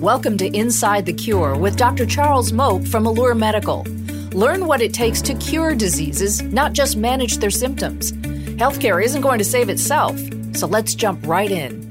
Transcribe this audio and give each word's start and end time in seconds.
Welcome 0.00 0.38
to 0.38 0.46
Inside 0.56 1.06
the 1.06 1.12
Cure 1.12 1.56
with 1.56 1.76
Dr. 1.76 2.06
Charles 2.06 2.52
Mok 2.52 2.84
from 2.84 3.04
Allure 3.04 3.34
Medical. 3.34 3.82
Learn 4.30 4.68
what 4.68 4.80
it 4.80 4.94
takes 4.94 5.20
to 5.22 5.34
cure 5.34 5.74
diseases, 5.74 6.40
not 6.40 6.72
just 6.72 6.96
manage 6.96 7.38
their 7.38 7.50
symptoms. 7.50 8.12
Healthcare 8.12 9.04
isn't 9.04 9.22
going 9.22 9.38
to 9.38 9.44
save 9.44 9.68
itself, 9.68 10.16
so 10.54 10.68
let's 10.68 10.94
jump 10.94 11.26
right 11.26 11.50
in. 11.50 11.82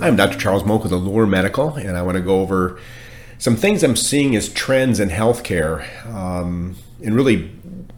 I'm 0.00 0.16
Dr. 0.16 0.38
Charles 0.38 0.64
Mok 0.64 0.84
with 0.84 0.92
Allure 0.92 1.26
Medical, 1.26 1.74
and 1.74 1.98
I 1.98 2.02
want 2.02 2.16
to 2.16 2.22
go 2.22 2.40
over 2.40 2.80
some 3.36 3.56
things 3.56 3.84
I'm 3.84 3.94
seeing 3.94 4.34
as 4.34 4.48
trends 4.48 5.00
in 5.00 5.10
healthcare 5.10 5.84
um, 6.06 6.76
and 7.04 7.14
really 7.14 7.48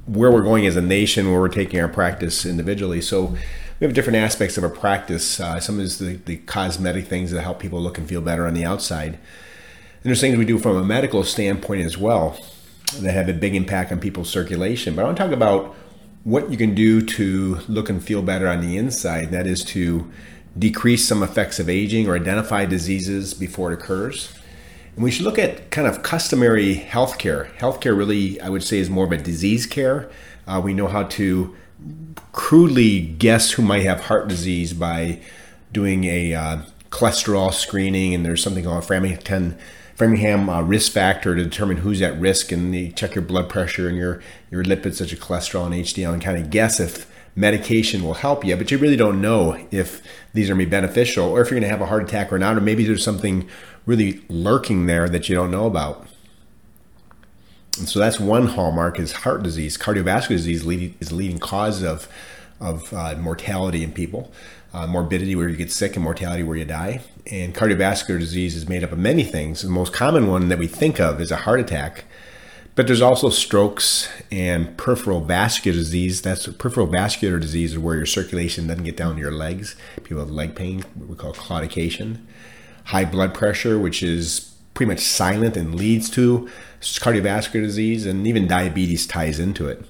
where 0.07 0.33
we're 0.33 0.43
going 0.43 0.67
as 0.67 0.75
a 0.75 0.83
nation, 0.83 1.31
where 1.31 1.39
we're 1.41 1.49
taking 1.49 1.79
our 1.79 1.89
practice 1.89 2.45
individually. 2.45 3.01
So, 3.01 3.37
we 3.79 3.87
have 3.87 3.95
different 3.95 4.17
aspects 4.17 4.57
of 4.57 4.65
our 4.65 4.71
practice. 4.71 5.39
Uh, 5.39 5.61
some 5.61 5.81
is 5.81 5.99
the, 5.99 6.17
the 6.17 6.39
cosmetic 6.39 7.07
things 7.07 7.31
that 7.31 7.43
help 7.43 7.59
people 7.59 7.81
look 7.81 7.99
and 7.99 8.09
feel 8.09 8.23
better 8.23 8.47
on 8.47 8.55
the 8.55 8.65
outside. 8.65 9.15
And 9.15 10.03
there's 10.03 10.21
things 10.21 10.39
we 10.39 10.45
do 10.45 10.59
from 10.59 10.77
a 10.77 10.85
medical 10.85 11.25
standpoint 11.25 11.85
as 11.85 11.99
well 11.99 12.39
that 13.01 13.13
have 13.13 13.29
a 13.29 13.35
big 13.35 13.55
impact 13.55 13.93
on 13.93 14.01
people's 14.01 14.31
circulation. 14.31 14.95
But 14.95 15.03
I 15.03 15.05
want 15.07 15.17
to 15.19 15.23
talk 15.25 15.33
about 15.33 15.75
what 16.25 16.51
you 16.51 16.57
can 16.57 16.75
do 16.75 17.03
to 17.03 17.61
look 17.69 17.91
and 17.91 18.03
feel 18.03 18.23
better 18.23 18.49
on 18.49 18.61
the 18.61 18.77
inside. 18.79 19.31
That 19.31 19.47
is 19.47 19.63
to 19.67 20.11
decrease 20.59 21.07
some 21.07 21.23
effects 21.23 21.59
of 21.59 21.69
aging 21.69 22.09
or 22.09 22.17
identify 22.17 22.65
diseases 22.65 23.35
before 23.35 23.73
it 23.73 23.75
occurs. 23.75 24.33
And 24.95 25.05
we 25.05 25.11
should 25.11 25.27
look 25.27 25.39
at 25.39 25.71
kind 25.71 25.87
of 25.87 26.03
customary 26.03 26.77
healthcare. 26.77 27.55
Healthcare 27.57 27.97
really, 27.97 28.41
I 28.41 28.49
would 28.49 28.63
say, 28.63 28.79
is 28.79 28.89
more 28.89 29.05
of 29.05 29.13
a 29.13 29.19
disease 29.19 29.67
care. 29.67 30.11
Uh, 30.47 30.61
we 30.65 30.73
know 30.73 30.87
how 30.87 31.03
to 31.03 31.55
crudely 32.33 33.01
guess 33.01 33.53
who 33.53 33.63
might 33.63 33.83
have 33.83 34.05
heart 34.05 34.29
disease 34.29 34.73
by 34.73 35.21
doing 35.73 36.05
a 36.05 36.35
uh, 36.35 36.59
cholesterol 36.91 37.53
screening, 37.53 38.15
and 38.15 38.25
there's 38.25 38.43
something 38.43 38.65
called 38.65 38.85
Framingham, 38.85 39.57
Framingham 39.95 40.49
uh, 40.49 40.63
risk 40.63 40.93
factor 40.93 41.35
to 41.35 41.43
determine 41.43 41.79
who's 41.79 42.03
at 42.03 42.19
risk, 42.19 42.53
and 42.53 42.73
they 42.73 42.91
check 42.91 43.15
your 43.15 43.25
blood 43.25 43.49
pressure 43.49 43.89
and 43.89 43.97
your 43.97 44.23
your 44.51 44.65
lipids, 44.65 44.95
such 44.95 45.13
as 45.13 45.19
cholesterol 45.19 45.67
and 45.67 45.75
HDL, 45.75 46.13
and 46.13 46.23
kind 46.23 46.39
of 46.39 46.51
guess 46.51 46.81
if 46.81 47.11
medication 47.35 48.03
will 48.03 48.15
help 48.15 48.45
you. 48.45 48.57
But 48.57 48.71
you 48.71 48.79
really 48.79 48.97
don't 48.97 49.21
know 49.21 49.67
if 49.71 50.03
these 50.33 50.49
are 50.49 50.55
going 50.55 50.61
to 50.61 50.67
be 50.67 50.71
beneficial, 50.71 51.27
or 51.27 51.41
if 51.41 51.51
you're 51.51 51.61
going 51.61 51.69
to 51.71 51.77
have 51.77 51.83
a 51.83 51.87
heart 51.87 52.05
attack 52.05 52.33
or 52.33 52.39
not, 52.39 52.57
or 52.57 52.61
maybe 52.61 52.85
there's 52.85 53.05
something 53.05 53.49
really 53.85 54.23
lurking 54.29 54.87
there 54.87 55.09
that 55.09 55.29
you 55.29 55.35
don't 55.35 55.51
know 55.51 55.67
about. 55.67 56.07
And 57.79 57.89
so 57.89 57.99
that's 57.99 58.19
one 58.19 58.47
hallmark 58.47 58.99
is 58.99 59.13
heart 59.13 59.43
disease. 59.43 59.77
Cardiovascular 59.77 60.29
disease 60.29 60.67
is 60.67 61.09
the 61.09 61.15
leading 61.15 61.39
cause 61.39 61.83
of, 61.83 62.09
of 62.61 62.93
uh, 62.93 63.15
mortality 63.17 63.83
in 63.83 63.93
people. 63.93 64.33
Uh, 64.73 64.87
morbidity 64.87 65.35
where 65.35 65.49
you 65.49 65.57
get 65.57 65.73
sick 65.73 65.95
and 65.95 66.05
mortality 66.05 66.43
where 66.43 66.57
you 66.57 66.65
die. 66.65 67.01
And 67.31 67.55
cardiovascular 67.55 68.19
disease 68.19 68.55
is 68.55 68.69
made 68.69 68.85
up 68.85 68.93
of 68.93 68.99
many 68.99 69.25
things. 69.25 69.63
The 69.63 69.71
most 69.71 69.93
common 69.93 70.27
one 70.27 70.49
that 70.49 70.59
we 70.59 70.67
think 70.67 71.01
of 71.01 71.21
is 71.21 71.31
a 71.31 71.37
heart 71.37 71.61
attack. 71.61 72.05
But 72.75 72.87
there's 72.87 73.01
also 73.01 73.31
strokes 73.31 74.07
and 74.31 74.77
peripheral 74.77 75.23
vascular 75.23 75.79
disease. 75.79 76.21
That's 76.21 76.47
peripheral 76.47 76.87
vascular 76.87 77.39
disease 77.39 77.73
is 77.73 77.79
where 77.79 77.97
your 77.97 78.05
circulation 78.05 78.67
doesn't 78.67 78.85
get 78.85 78.99
down 78.99 79.15
to 79.15 79.21
your 79.21 79.31
legs. 79.31 79.77
People 80.05 80.19
have 80.19 80.31
leg 80.31 80.55
pain, 80.55 80.85
what 80.95 81.09
we 81.09 81.17
call 81.17 81.33
claudication. 81.33 82.19
High 82.85 83.07
blood 83.07 83.33
pressure, 83.33 83.79
which 83.79 84.03
is 84.03 84.56
pretty 84.77 84.93
much 84.93 85.01
silent 85.01 85.57
and 85.57 85.75
leads 85.75 86.09
to 86.11 86.49
cardiovascular 86.81 87.63
disease, 87.63 88.07
and 88.07 88.27
even 88.27 88.47
diabetes 88.47 89.07
ties 89.07 89.41
into 89.41 89.67
it. 89.67 89.85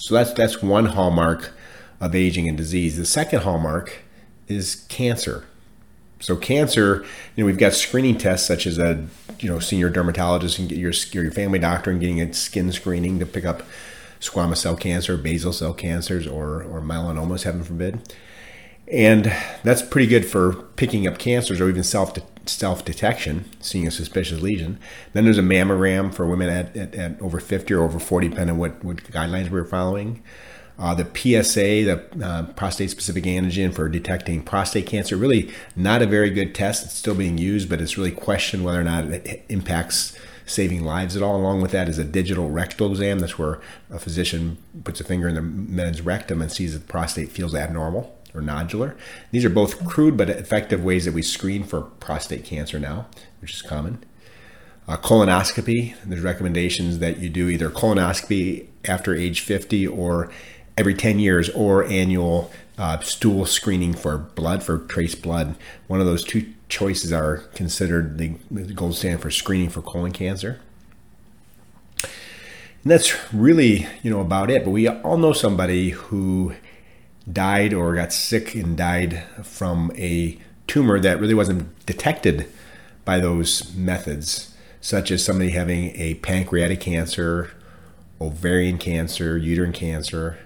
So 0.00 0.14
that's 0.14 0.32
that's 0.32 0.62
one 0.62 0.86
hallmark 0.86 1.52
of 2.00 2.14
aging 2.14 2.48
and 2.48 2.56
disease. 2.56 2.96
The 2.96 3.06
second 3.06 3.42
hallmark 3.42 4.02
is 4.48 4.86
cancer. 4.88 5.44
So 6.20 6.36
cancer, 6.36 7.04
you 7.36 7.44
know, 7.44 7.46
we've 7.46 7.58
got 7.58 7.74
screening 7.74 8.16
tests 8.16 8.48
such 8.48 8.66
as 8.66 8.78
a 8.78 9.06
you 9.40 9.48
know 9.48 9.58
senior 9.58 9.90
dermatologist 9.90 10.58
and 10.58 10.68
get 10.68 10.78
your 10.78 10.92
your 11.12 11.30
family 11.30 11.58
doctor 11.58 11.90
and 11.90 12.00
getting 12.00 12.20
a 12.20 12.32
skin 12.32 12.72
screening 12.72 13.18
to 13.18 13.26
pick 13.26 13.44
up 13.44 13.62
squamous 14.20 14.58
cell 14.58 14.74
cancer, 14.74 15.18
basal 15.18 15.52
cell 15.52 15.74
cancers, 15.74 16.26
or 16.26 16.62
or 16.62 16.80
melanomas, 16.80 17.44
heaven 17.44 17.62
forbid. 17.62 18.14
And 18.86 19.32
that's 19.62 19.82
pretty 19.82 20.06
good 20.06 20.26
for 20.26 20.54
picking 20.76 21.06
up 21.06 21.18
cancers 21.18 21.60
or 21.60 21.68
even 21.68 21.82
self 21.82 22.16
self 22.46 22.84
detection, 22.84 23.46
seeing 23.60 23.86
a 23.86 23.90
suspicious 23.90 24.40
lesion. 24.40 24.78
Then 25.12 25.24
there's 25.24 25.38
a 25.38 25.42
mammogram 25.42 26.12
for 26.12 26.26
women 26.26 26.48
at, 26.48 26.76
at, 26.76 26.94
at 26.94 27.22
over 27.22 27.40
50 27.40 27.72
or 27.72 27.82
over 27.82 27.98
40, 27.98 28.28
depending 28.28 28.54
on 28.54 28.58
what, 28.58 28.84
what 28.84 28.98
guidelines 29.04 29.50
we're 29.50 29.64
following. 29.64 30.22
Uh, 30.78 30.94
the 30.94 31.04
PSA, 31.04 31.84
the 31.84 32.04
uh, 32.22 32.42
prostate 32.54 32.90
specific 32.90 33.24
antigen 33.24 33.72
for 33.72 33.88
detecting 33.88 34.42
prostate 34.42 34.86
cancer, 34.86 35.16
really 35.16 35.50
not 35.76 36.02
a 36.02 36.06
very 36.06 36.30
good 36.30 36.54
test. 36.54 36.84
It's 36.84 36.94
still 36.94 37.14
being 37.14 37.38
used, 37.38 37.70
but 37.70 37.80
it's 37.80 37.96
really 37.96 38.10
questioned 38.10 38.64
whether 38.64 38.80
or 38.80 38.84
not 38.84 39.04
it 39.04 39.44
impacts 39.48 40.18
saving 40.46 40.84
lives 40.84 41.16
at 41.16 41.22
all. 41.22 41.36
Along 41.36 41.62
with 41.62 41.70
that 41.70 41.88
is 41.88 41.96
a 41.96 42.04
digital 42.04 42.50
rectal 42.50 42.90
exam. 42.90 43.20
That's 43.20 43.38
where 43.38 43.60
a 43.88 44.00
physician 44.00 44.58
puts 44.82 45.00
a 45.00 45.04
finger 45.04 45.28
in 45.28 45.36
the 45.36 45.42
men's 45.42 46.02
rectum 46.02 46.42
and 46.42 46.50
sees 46.50 46.72
that 46.72 46.80
the 46.80 46.92
prostate 46.92 47.30
feels 47.30 47.54
abnormal 47.54 48.18
or 48.34 48.42
nodular. 48.42 48.96
These 49.30 49.44
are 49.44 49.50
both 49.50 49.84
crude 49.86 50.16
but 50.16 50.28
effective 50.28 50.84
ways 50.84 51.04
that 51.04 51.14
we 51.14 51.22
screen 51.22 51.64
for 51.64 51.82
prostate 51.82 52.44
cancer 52.44 52.78
now, 52.78 53.06
which 53.40 53.54
is 53.54 53.62
common. 53.62 54.04
Uh, 54.86 54.96
colonoscopy, 54.96 55.94
there's 56.04 56.20
recommendations 56.20 56.98
that 56.98 57.18
you 57.18 57.30
do 57.30 57.48
either 57.48 57.70
colonoscopy 57.70 58.66
after 58.84 59.14
age 59.14 59.40
50 59.40 59.86
or 59.86 60.30
every 60.76 60.94
10 60.94 61.18
years 61.18 61.48
or 61.50 61.84
annual 61.84 62.50
uh, 62.76 62.98
stool 63.00 63.46
screening 63.46 63.94
for 63.94 64.18
blood, 64.18 64.62
for 64.62 64.78
trace 64.78 65.14
blood. 65.14 65.56
One 65.86 66.00
of 66.00 66.06
those 66.06 66.24
two 66.24 66.52
choices 66.68 67.12
are 67.12 67.38
considered 67.54 68.18
the, 68.18 68.36
gold 68.74 68.96
standard 68.96 69.22
for 69.22 69.30
screening 69.30 69.70
for 69.70 69.80
colon 69.80 70.12
cancer. 70.12 70.60
And 72.02 72.90
that's 72.90 73.32
really, 73.32 73.86
you 74.02 74.10
know, 74.10 74.20
about 74.20 74.50
it. 74.50 74.64
But 74.64 74.70
we 74.72 74.86
all 74.88 75.16
know 75.16 75.32
somebody 75.32 75.90
who 75.90 76.54
died 77.30 77.72
or 77.72 77.94
got 77.94 78.12
sick 78.12 78.54
and 78.54 78.76
died 78.76 79.24
from 79.42 79.90
a 79.96 80.38
tumor 80.66 80.98
that 81.00 81.20
really 81.20 81.34
wasn't 81.34 81.86
detected 81.86 82.48
by 83.04 83.18
those 83.18 83.74
methods, 83.74 84.54
such 84.80 85.10
as 85.10 85.24
somebody 85.24 85.50
having 85.50 85.94
a 85.96 86.14
pancreatic 86.14 86.80
cancer, 86.80 87.50
ovarian 88.20 88.78
cancer, 88.78 89.36
uterine 89.36 89.72
cancer, 89.72 90.38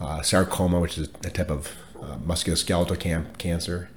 uh, 0.00 0.22
sarcoma, 0.22 0.80
which 0.80 0.98
is 0.98 1.08
a 1.24 1.30
type 1.30 1.50
of 1.50 1.70
uh, 2.00 2.16
musculoskeletal 2.16 2.98
cam- 2.98 3.32
cancer. 3.38 3.88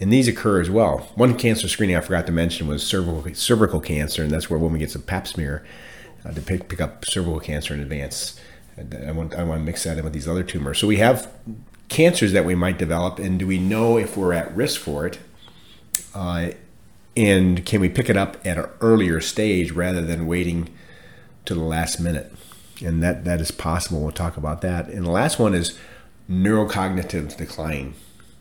And 0.00 0.12
these 0.12 0.28
occur 0.28 0.60
as 0.60 0.70
well. 0.70 1.10
One 1.16 1.36
cancer 1.36 1.66
screening 1.66 1.96
I 1.96 2.00
forgot 2.00 2.26
to 2.26 2.32
mention 2.32 2.68
was 2.68 2.86
cervical, 2.86 3.34
cervical 3.34 3.80
cancer, 3.80 4.22
and 4.22 4.30
that's 4.30 4.48
where 4.48 4.58
a 4.58 4.62
woman 4.62 4.78
gets 4.78 4.94
a 4.94 5.00
pap 5.00 5.26
smear 5.26 5.64
uh, 6.24 6.32
to 6.32 6.40
pick, 6.40 6.68
pick 6.68 6.80
up 6.80 7.04
cervical 7.04 7.40
cancer 7.40 7.74
in 7.74 7.80
advance. 7.80 8.38
I 8.78 9.12
want 9.12 9.34
I 9.34 9.42
want 9.44 9.60
to 9.60 9.64
mix 9.64 9.84
that 9.84 9.98
in 9.98 10.04
with 10.04 10.12
these 10.12 10.28
other 10.28 10.42
tumors. 10.42 10.78
So 10.78 10.86
we 10.86 10.96
have 10.96 11.32
cancers 11.88 12.32
that 12.32 12.44
we 12.44 12.54
might 12.54 12.78
develop, 12.78 13.18
and 13.18 13.38
do 13.38 13.46
we 13.46 13.58
know 13.58 13.96
if 13.96 14.16
we're 14.16 14.32
at 14.32 14.54
risk 14.54 14.80
for 14.80 15.06
it? 15.06 15.18
Uh, 16.14 16.50
and 17.16 17.64
can 17.66 17.80
we 17.80 17.88
pick 17.88 18.08
it 18.08 18.16
up 18.16 18.36
at 18.46 18.58
an 18.58 18.66
earlier 18.80 19.20
stage 19.20 19.72
rather 19.72 20.02
than 20.02 20.26
waiting 20.26 20.68
to 21.44 21.54
the 21.54 21.60
last 21.60 21.98
minute? 21.98 22.32
And 22.84 23.02
that 23.02 23.24
that 23.24 23.40
is 23.40 23.50
possible. 23.50 24.00
We'll 24.00 24.12
talk 24.12 24.36
about 24.36 24.60
that. 24.60 24.88
And 24.88 25.04
the 25.04 25.10
last 25.10 25.38
one 25.38 25.54
is 25.54 25.76
neurocognitive 26.30 27.36
decline. 27.36 27.94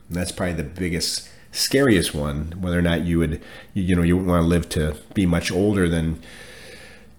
And 0.08 0.18
that's 0.18 0.32
probably 0.32 0.56
the 0.56 0.64
biggest, 0.64 1.30
scariest 1.52 2.14
one. 2.14 2.54
Whether 2.60 2.78
or 2.78 2.84
not 2.84 3.02
you 3.02 3.20
would, 3.20 3.42
you 3.74 3.96
know, 3.96 4.04
you 4.04 4.18
would 4.18 4.28
want 4.28 4.44
to 4.44 4.48
live 4.48 4.70
to 4.70 4.96
be 5.14 5.26
much 5.26 5.52
older 5.52 5.90
than 5.90 6.22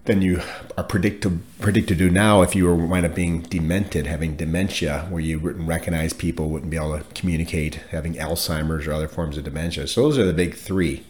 than 0.09 0.21
you 0.23 0.41
are 0.75 0.83
predict 0.83 1.21
to, 1.21 1.39
predict 1.59 1.87
to 1.87 1.95
do 1.95 2.09
now 2.09 2.41
if 2.41 2.55
you 2.55 2.65
were 2.65 2.75
wind 2.75 3.05
up 3.05 3.13
being 3.13 3.41
demented, 3.43 4.07
having 4.07 4.35
dementia, 4.35 5.05
where 5.09 5.21
you 5.21 5.39
wouldn't 5.39 5.67
recognize 5.67 6.13
people, 6.13 6.49
wouldn't 6.49 6.71
be 6.71 6.77
able 6.77 6.97
to 6.97 7.03
communicate, 7.13 7.75
having 7.91 8.15
Alzheimer's 8.15 8.87
or 8.87 8.93
other 8.93 9.07
forms 9.07 9.37
of 9.37 9.43
dementia. 9.43 9.87
So 9.87 10.01
those 10.01 10.17
are 10.17 10.25
the 10.25 10.33
big 10.33 10.55
three. 10.55 11.05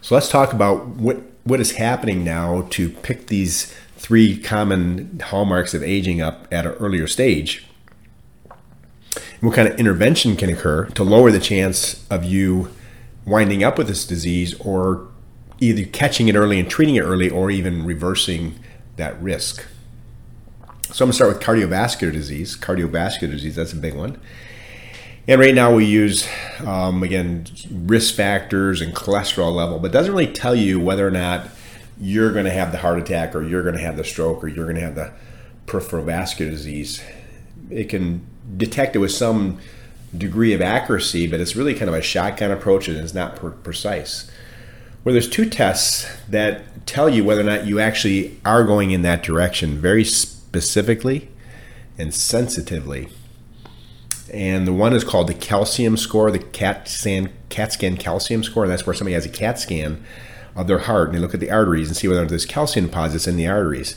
So 0.00 0.14
let's 0.14 0.30
talk 0.30 0.52
about 0.52 0.86
what 0.86 1.18
what 1.44 1.60
is 1.60 1.72
happening 1.72 2.24
now 2.24 2.66
to 2.70 2.88
pick 2.88 3.26
these 3.26 3.74
three 3.96 4.38
common 4.38 5.20
hallmarks 5.20 5.74
of 5.74 5.82
aging 5.82 6.20
up 6.20 6.48
at 6.50 6.66
an 6.66 6.72
earlier 6.72 7.06
stage. 7.06 7.66
what 9.40 9.54
kind 9.54 9.68
of 9.68 9.78
intervention 9.78 10.36
can 10.36 10.48
occur 10.50 10.86
to 10.86 11.02
lower 11.02 11.30
the 11.30 11.40
chance 11.40 12.06
of 12.08 12.24
you 12.24 12.70
winding 13.26 13.62
up 13.62 13.76
with 13.78 13.88
this 13.88 14.06
disease 14.06 14.54
or 14.60 15.09
either 15.60 15.84
catching 15.84 16.28
it 16.28 16.34
early 16.34 16.58
and 16.58 16.68
treating 16.68 16.96
it 16.96 17.02
early 17.02 17.28
or 17.28 17.50
even 17.50 17.84
reversing 17.84 18.58
that 18.96 19.20
risk. 19.22 19.66
So 20.92 21.04
I'm 21.04 21.06
going 21.06 21.10
to 21.10 21.12
start 21.12 21.34
with 21.34 21.42
cardiovascular 21.42 22.12
disease. 22.12 22.56
Cardiovascular 22.56 23.30
disease, 23.30 23.54
that's 23.54 23.72
a 23.72 23.76
big 23.76 23.94
one. 23.94 24.20
And 25.28 25.40
right 25.40 25.54
now 25.54 25.72
we 25.72 25.84
use, 25.84 26.26
um, 26.66 27.02
again, 27.02 27.46
risk 27.70 28.14
factors 28.14 28.80
and 28.80 28.94
cholesterol 28.94 29.54
level, 29.54 29.78
but 29.78 29.92
doesn't 29.92 30.12
really 30.12 30.32
tell 30.32 30.54
you 30.54 30.80
whether 30.80 31.06
or 31.06 31.10
not 31.10 31.48
you're 32.00 32.32
going 32.32 32.46
to 32.46 32.50
have 32.50 32.72
the 32.72 32.78
heart 32.78 32.98
attack 32.98 33.36
or 33.36 33.42
you're 33.42 33.62
going 33.62 33.76
to 33.76 33.80
have 33.80 33.96
the 33.96 34.02
stroke 34.02 34.42
or 34.42 34.48
you're 34.48 34.64
going 34.64 34.76
to 34.76 34.82
have 34.82 34.94
the 34.94 35.12
peripheral 35.66 36.04
vascular 36.04 36.50
disease. 36.50 37.02
It 37.70 37.88
can 37.88 38.26
detect 38.56 38.96
it 38.96 38.98
with 38.98 39.12
some 39.12 39.58
degree 40.16 40.54
of 40.54 40.60
accuracy, 40.60 41.26
but 41.26 41.38
it's 41.38 41.54
really 41.54 41.74
kind 41.74 41.88
of 41.88 41.94
a 41.94 42.02
shotgun 42.02 42.50
approach 42.50 42.88
and 42.88 42.96
it's 42.96 43.14
not 43.14 43.36
per- 43.36 43.50
precise. 43.50 44.30
Where 45.02 45.12
there's 45.12 45.28
two 45.28 45.48
tests 45.48 46.06
that 46.28 46.86
tell 46.86 47.08
you 47.08 47.24
whether 47.24 47.40
or 47.40 47.44
not 47.44 47.66
you 47.66 47.80
actually 47.80 48.38
are 48.44 48.64
going 48.64 48.90
in 48.90 49.02
that 49.02 49.22
direction 49.22 49.78
very 49.78 50.04
specifically 50.04 51.28
and 51.96 52.14
sensitively. 52.14 53.08
And 54.32 54.66
the 54.66 54.72
one 54.72 54.92
is 54.92 55.04
called 55.04 55.26
the 55.26 55.34
calcium 55.34 55.96
score, 55.96 56.30
the 56.30 56.38
CAT 56.38 56.88
scan, 56.88 57.32
CAT 57.48 57.72
scan 57.72 57.96
calcium 57.96 58.44
score. 58.44 58.64
And 58.64 58.72
That's 58.72 58.86
where 58.86 58.94
somebody 58.94 59.14
has 59.14 59.26
a 59.26 59.30
CAT 59.30 59.58
scan 59.58 60.04
of 60.54 60.66
their 60.66 60.80
heart 60.80 61.08
and 61.08 61.16
they 61.16 61.20
look 61.20 61.34
at 61.34 61.40
the 61.40 61.50
arteries 61.50 61.88
and 61.88 61.96
see 61.96 62.08
whether 62.08 62.26
there's 62.26 62.46
calcium 62.46 62.86
deposits 62.86 63.26
in 63.26 63.36
the 63.36 63.48
arteries. 63.48 63.96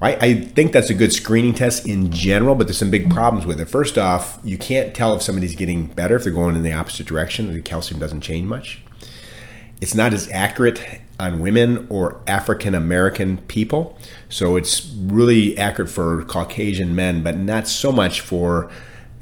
I, 0.00 0.16
I 0.16 0.34
think 0.34 0.72
that's 0.72 0.90
a 0.90 0.94
good 0.94 1.12
screening 1.12 1.54
test 1.54 1.86
in 1.86 2.12
general, 2.12 2.54
but 2.54 2.66
there's 2.66 2.76
some 2.78 2.90
big 2.90 3.10
problems 3.10 3.46
with 3.46 3.60
it. 3.60 3.68
First 3.68 3.96
off, 3.96 4.38
you 4.44 4.58
can't 4.58 4.94
tell 4.94 5.14
if 5.14 5.22
somebody's 5.22 5.56
getting 5.56 5.86
better 5.86 6.16
if 6.16 6.24
they're 6.24 6.32
going 6.32 6.54
in 6.54 6.62
the 6.62 6.72
opposite 6.72 7.06
direction. 7.06 7.52
The 7.52 7.62
calcium 7.62 7.98
doesn't 7.98 8.20
change 8.20 8.46
much. 8.46 8.82
It's 9.80 9.94
not 9.94 10.12
as 10.12 10.30
accurate 10.30 10.82
on 11.18 11.40
women 11.40 11.86
or 11.90 12.20
African 12.26 12.74
American 12.74 13.38
people. 13.38 13.98
So 14.28 14.56
it's 14.56 14.86
really 14.96 15.56
accurate 15.56 15.90
for 15.90 16.24
Caucasian 16.24 16.94
men, 16.94 17.22
but 17.22 17.36
not 17.36 17.68
so 17.68 17.92
much 17.92 18.20
for 18.20 18.70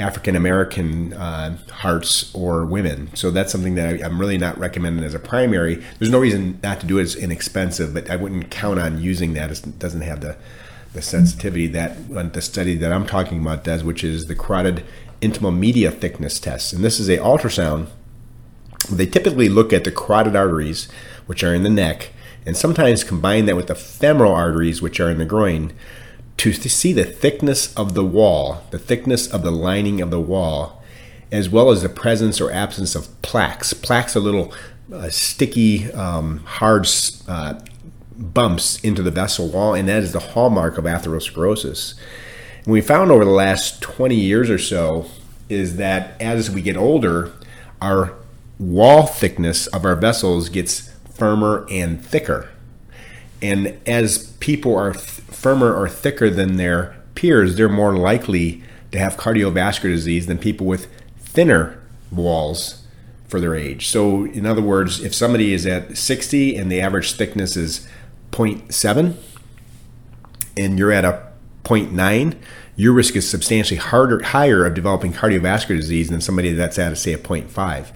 African 0.01 0.35
American 0.35 1.13
uh, 1.13 1.57
hearts 1.71 2.35
or 2.35 2.65
women. 2.65 3.15
So 3.15 3.31
that's 3.31 3.53
something 3.53 3.77
that 3.77 4.03
I, 4.03 4.05
am 4.05 4.19
really 4.19 4.39
not 4.39 4.59
recommending 4.59 5.05
as 5.05 5.15
a 5.15 5.21
primary. 5.21 5.77
There's 5.99 6.11
no 6.11 6.19
reason 6.19 6.59
not 6.63 6.81
to 6.81 6.87
do 6.87 6.99
it. 6.99 7.03
It's 7.03 7.15
inexpensive, 7.15 7.95
but 7.95 8.11
I 8.11 8.17
wouldn't 8.17 8.51
count 8.51 8.81
on 8.81 9.01
using 9.01 9.35
that. 9.35 9.51
It 9.53 9.79
doesn't 9.79 10.03
have 10.03 10.21
the 10.21 10.37
the 10.95 11.03
sensitivity 11.03 11.67
that 11.67 12.33
the 12.33 12.41
study 12.41 12.77
that 12.77 12.93
I'm 12.93 13.05
talking 13.05 13.41
about 13.41 13.65
does, 13.65 13.83
which 13.83 14.05
is 14.05 14.27
the 14.27 14.37
carotid 14.37 14.85
intimal 15.21 15.57
media 15.57 15.91
thickness 15.91 16.39
test. 16.39 16.73
And 16.73 16.85
this 16.85 17.01
is 17.01 17.09
a 17.09 17.19
ultrasound. 17.19 17.89
They 18.91 19.07
typically 19.07 19.49
look 19.49 19.73
at 19.73 19.85
the 19.85 19.93
carotid 19.93 20.37
arteries, 20.37 20.89
which 21.27 21.43
are 21.43 21.55
in 21.55 21.63
the 21.63 21.71
neck, 21.71 22.13
and 22.47 22.57
sometimes 22.57 23.05
combine 23.05 23.47
that 23.47 23.57
with 23.57 23.69
the 23.69 23.75
femoral 23.75 24.35
arteries, 24.35 24.83
which 24.83 25.01
are 25.01 25.11
in 25.11 25.19
the 25.19 25.25
groin, 25.25 25.73
to 26.37 26.53
see 26.53 26.93
the 26.93 27.05
thickness 27.05 27.73
of 27.75 27.95
the 27.95 28.05
wall, 28.05 28.65
the 28.71 28.79
thickness 28.79 29.27
of 29.27 29.43
the 29.43 29.51
lining 29.53 30.01
of 30.01 30.11
the 30.11 30.21
wall, 30.21 30.83
as 31.33 31.49
well 31.49 31.71
as 31.71 31.83
the 31.83 31.89
presence 31.89 32.41
or 32.41 32.51
absence 32.51 32.95
of 32.95 33.23
plaques. 33.23 33.73
Plaques 33.73 34.17
are 34.17 34.21
little 34.21 34.53
uh, 34.93 35.09
sticky, 35.09 35.91
um, 35.93 36.39
hard 36.41 36.87
uh, 37.29 37.55
bumps 38.17 38.79
into 38.81 39.03
the 39.03 39.11
vessel 39.11 39.49
wall, 39.49 39.75
and 39.75 39.89
that 39.89 40.03
is 40.03 40.13
the 40.13 40.21
hallmark 40.21 40.77
of 40.77 40.85
atherosclerosis. 40.85 41.95
And 42.65 42.73
we 42.73 42.81
found 42.81 43.11
over 43.11 43.25
the 43.25 43.31
last 43.31 43.81
20 43.81 44.15
years 44.15 44.51
or 44.51 44.59
so 44.59 45.07
is 45.49 45.77
that 45.77 46.21
as 46.21 46.51
we 46.51 46.63
get 46.63 46.77
older, 46.77 47.33
our 47.81 48.15
wall 48.59 49.07
thickness 49.07 49.67
of 49.69 49.85
our 49.85 49.97
vessels 49.97 50.49
gets 50.49 50.91
firmer 51.13 51.67
and 51.71 52.05
thicker. 52.05 52.51
And 53.43 53.79
as 53.87 54.33
people 54.41 54.77
are 54.77 54.93
th- 54.93 55.03
firmer 55.03 55.75
or 55.75 55.89
thicker 55.89 56.31
than 56.31 56.57
their 56.57 56.97
peers, 57.15 57.57
they're 57.57 57.69
more 57.69 57.97
likely 57.97 58.63
to 58.93 58.99
have 58.99 59.17
cardiovascular 59.17 59.93
disease 59.93 60.27
than 60.27 60.39
people 60.39 60.67
with 60.67 60.89
thinner 61.19 61.81
walls 62.11 62.85
for 63.29 63.41
their 63.41 63.55
age. 63.55 63.89
So, 63.89 64.25
in 64.25 64.47
other 64.47 64.63
words, 64.63 65.03
if 65.03 65.15
somebody 65.15 65.53
is 65.53 65.67
at 65.67 65.97
60 65.97 66.57
and 66.57 66.71
the 66.71 66.81
average 66.81 67.13
thickness 67.13 67.57
is 67.57 67.89
0.7 68.31 69.17
and 70.57 70.79
you're 70.79 70.93
at 70.93 71.05
a 71.05 71.33
0.9, 71.65 72.37
your 72.77 72.93
risk 72.93 73.17
is 73.17 73.29
substantially 73.29 73.79
harder, 73.79 74.23
higher 74.23 74.65
of 74.65 74.75
developing 74.75 75.13
cardiovascular 75.13 75.77
disease 75.77 76.11
than 76.11 76.21
somebody 76.21 76.53
that's 76.53 76.79
at, 76.79 76.97
say, 76.99 77.13
a 77.13 77.19
0.5. 77.19 77.93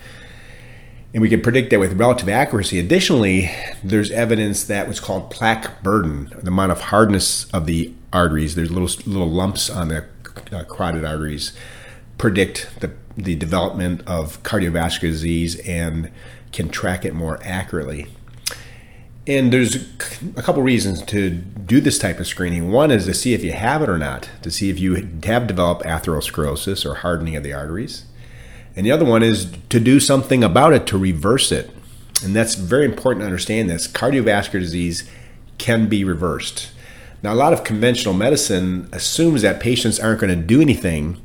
And 1.15 1.23
we 1.23 1.31
can 1.31 1.41
predict 1.41 1.71
that 1.71 1.81
with 1.81 1.99
relative 1.99 2.29
accuracy. 2.29 2.79
Additionally, 2.79 3.51
there's 3.83 4.11
evidence 4.11 4.65
that 4.65 4.87
what's 4.87 5.01
called 5.01 5.31
plaque 5.31 5.83
burden, 5.83 6.31
the 6.43 6.49
amount 6.49 6.71
of 6.71 6.81
hardness 6.83 7.51
of 7.51 7.65
the 7.67 7.95
arteries, 8.13 8.55
there's 8.55 8.71
little 8.71 9.11
little 9.11 9.31
lumps 9.31 9.71
on 9.71 9.89
the 9.89 10.05
uh, 10.53 10.65
carotid 10.65 11.05
arteries, 11.05 11.53
predict 12.19 12.69
the, 12.81 12.93
the 13.17 13.37
development 13.37 14.03
of 14.07 14.43
cardiovascular 14.43 15.01
disease 15.03 15.59
and 15.61 16.11
can 16.53 16.69
track 16.69 17.05
it 17.05 17.15
more 17.15 17.39
accurately. 17.43 18.07
And 19.27 19.53
there's 19.53 19.77
a 20.37 20.43
couple 20.43 20.63
reasons 20.63 21.03
to 21.03 21.31
do 21.31 21.81
this 21.81 21.99
type 21.99 22.19
of 22.19 22.27
screening. 22.27 22.71
One 22.73 22.91
is 22.91 23.05
to 23.05 23.13
see 23.13 23.35
if 23.35 23.45
you 23.45 23.53
have 23.53 23.83
it 23.83 23.89
or 23.89 23.99
not, 23.99 24.31
to 24.43 24.51
see 24.51 24.71
if 24.71 24.79
you 24.79 24.95
have 25.25 25.47
developed 25.47 25.85
atherosclerosis 25.85 26.87
or 26.87 26.97
hardening 26.97 27.37
of 27.37 27.43
the 27.43 27.53
arteries. 27.53 28.05
And 28.79 28.87
the 28.87 28.93
other 28.93 29.05
one 29.05 29.25
is 29.25 29.51
to 29.71 29.81
do 29.81 29.99
something 29.99 30.45
about 30.45 30.73
it 30.73 30.87
to 30.87 30.97
reverse 30.97 31.51
it. 31.51 31.69
And 32.23 32.35
that's 32.35 32.55
very 32.55 32.85
important 32.85 33.23
to 33.23 33.27
understand 33.27 33.69
this. 33.69 33.89
Cardiovascular 33.89 34.61
disease 34.61 35.03
can 35.59 35.89
be 35.89 36.05
reversed. 36.05 36.71
Now, 37.21 37.33
a 37.33 37.35
lot 37.35 37.53
of 37.53 37.65
conventional 37.65 38.15
medicine 38.15 38.89
assumes 38.93 39.43
that 39.43 39.59
patients 39.59 39.99
aren't 39.99 40.21
going 40.21 40.39
to 40.39 40.47
do 40.47 40.61
anything 40.61 41.21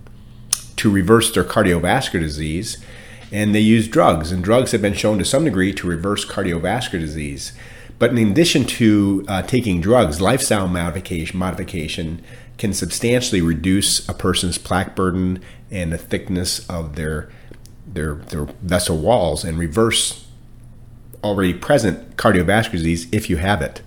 to 0.77 0.89
reverse 0.89 1.31
their 1.31 1.43
cardiovascular 1.43 2.21
disease, 2.21 2.83
and 3.31 3.53
they 3.53 3.59
use 3.59 3.87
drugs. 3.87 4.31
And 4.31 4.43
drugs 4.43 4.71
have 4.71 4.81
been 4.81 4.95
shown 4.95 5.19
to 5.19 5.25
some 5.25 5.43
degree 5.43 5.73
to 5.73 5.85
reverse 5.85 6.25
cardiovascular 6.25 7.01
disease. 7.01 7.53
But 7.99 8.17
in 8.17 8.31
addition 8.31 8.65
to 8.65 9.25
uh, 9.27 9.43
taking 9.43 9.79
drugs, 9.79 10.19
lifestyle 10.19 10.67
modification, 10.67 11.37
modification 11.37 12.23
can 12.57 12.73
substantially 12.73 13.41
reduce 13.41 14.09
a 14.09 14.13
person's 14.15 14.57
plaque 14.57 14.95
burden 14.95 15.39
and 15.69 15.93
the 15.93 15.99
thickness 15.99 16.67
of 16.67 16.95
their 16.95 17.29
their 17.93 18.15
their 18.15 18.45
vessel 18.61 18.97
walls 18.97 19.43
and 19.43 19.57
reverse 19.57 20.25
already 21.23 21.53
present 21.53 22.17
cardiovascular 22.17 22.71
disease 22.71 23.07
if 23.11 23.29
you 23.29 23.37
have 23.37 23.61
it. 23.61 23.81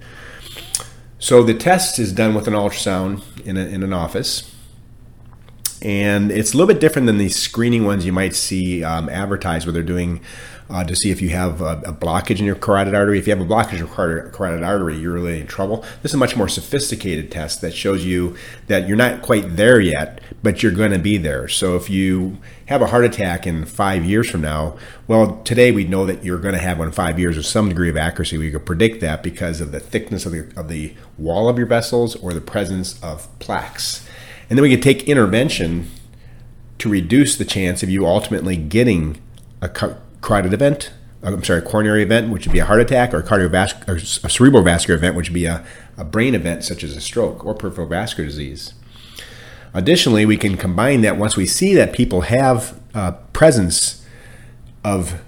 So 1.18 1.42
the 1.42 1.54
test 1.54 1.98
is 1.98 2.12
done 2.12 2.34
with 2.34 2.46
an 2.46 2.54
ultrasound 2.54 3.22
in, 3.44 3.56
a, 3.56 3.66
in 3.66 3.82
an 3.82 3.92
office. 3.92 4.54
And 5.82 6.30
it's 6.30 6.54
a 6.54 6.56
little 6.56 6.72
bit 6.72 6.80
different 6.80 7.06
than 7.06 7.18
these 7.18 7.36
screening 7.36 7.84
ones 7.84 8.06
you 8.06 8.12
might 8.12 8.34
see 8.34 8.82
um, 8.82 9.08
advertised 9.08 9.66
where 9.66 9.72
they're 9.72 9.82
doing 9.82 10.20
uh, 10.68 10.84
to 10.84 10.96
see 10.96 11.10
if 11.10 11.22
you 11.22 11.28
have 11.30 11.60
a, 11.60 11.82
a, 11.86 11.92
blockage 11.92 12.40
in 12.40 12.44
your 12.44 12.56
carotid 12.56 12.94
artery. 12.94 13.18
If 13.18 13.26
you 13.26 13.36
have 13.36 13.44
a 13.44 13.48
blockage 13.48 13.74
in 13.74 13.78
your 13.78 13.88
carotid, 13.88 14.32
carotid 14.32 14.64
artery, 14.64 14.96
you're 14.96 15.12
really 15.12 15.40
in 15.40 15.46
trouble. 15.46 15.84
This 16.02 16.10
is 16.10 16.14
a 16.14 16.18
much 16.18 16.36
more 16.36 16.48
sophisticated 16.48 17.30
test 17.30 17.60
that 17.60 17.72
shows 17.72 18.04
you 18.04 18.36
that 18.66 18.88
you're 18.88 18.96
not 18.96 19.22
quite 19.22 19.56
there 19.56 19.80
yet, 19.80 20.20
but 20.42 20.62
you're 20.62 20.72
going 20.72 20.90
to 20.90 20.98
be 20.98 21.18
there. 21.18 21.46
So 21.46 21.76
if 21.76 21.88
you 21.88 22.38
have 22.66 22.82
a 22.82 22.86
heart 22.86 23.04
attack 23.04 23.46
in 23.46 23.64
five 23.64 24.04
years 24.04 24.28
from 24.28 24.40
now, 24.40 24.76
well, 25.06 25.40
today 25.44 25.70
we 25.70 25.84
know 25.84 26.04
that 26.06 26.24
you're 26.24 26.38
going 26.38 26.54
to 26.54 26.60
have 26.60 26.78
one 26.78 26.88
in 26.88 26.92
five 26.92 27.18
years 27.18 27.36
with 27.36 27.46
some 27.46 27.68
degree 27.68 27.88
of 27.88 27.96
accuracy. 27.96 28.36
We 28.36 28.50
could 28.50 28.66
predict 28.66 29.00
that 29.02 29.22
because 29.22 29.60
of 29.60 29.70
the 29.70 29.80
thickness 29.80 30.26
of 30.26 30.32
the, 30.32 30.52
of 30.56 30.68
the 30.68 30.94
wall 31.16 31.48
of 31.48 31.58
your 31.58 31.68
vessels 31.68 32.16
or 32.16 32.32
the 32.32 32.40
presence 32.40 33.00
of 33.02 33.26
plaques. 33.38 34.06
And 34.50 34.58
then 34.58 34.62
we 34.62 34.70
could 34.70 34.82
take 34.82 35.04
intervention 35.04 35.90
to 36.78 36.88
reduce 36.88 37.36
the 37.36 37.44
chance 37.44 37.82
of 37.82 37.88
you 37.88 38.06
ultimately 38.06 38.56
getting 38.56 39.20
a 39.62 39.68
carotid 40.26 40.52
event, 40.52 40.90
uh, 41.22 41.28
I'm 41.28 41.44
sorry, 41.44 41.62
coronary 41.62 42.02
event, 42.02 42.30
which 42.30 42.46
would 42.46 42.52
be 42.52 42.58
a 42.58 42.64
heart 42.64 42.80
attack, 42.80 43.14
or 43.14 43.18
a 43.18 43.22
cardiovascular, 43.22 43.88
or 43.88 43.94
a 43.94 44.28
cerebrovascular 44.28 44.94
event, 44.94 45.14
which 45.14 45.28
would 45.28 45.34
be 45.34 45.46
a, 45.46 45.64
a 45.96 46.04
brain 46.04 46.34
event 46.34 46.64
such 46.64 46.82
as 46.82 46.96
a 46.96 47.00
stroke 47.00 47.46
or 47.46 47.54
peripheral 47.54 47.86
vascular 47.86 48.28
disease. 48.28 48.74
Additionally, 49.72 50.26
we 50.26 50.36
can 50.36 50.56
combine 50.56 51.02
that 51.02 51.16
once 51.16 51.36
we 51.36 51.46
see 51.46 51.74
that 51.74 51.92
people 51.92 52.22
have 52.22 52.80
uh, 52.92 53.12
presence 53.32 54.04
of 54.82 55.20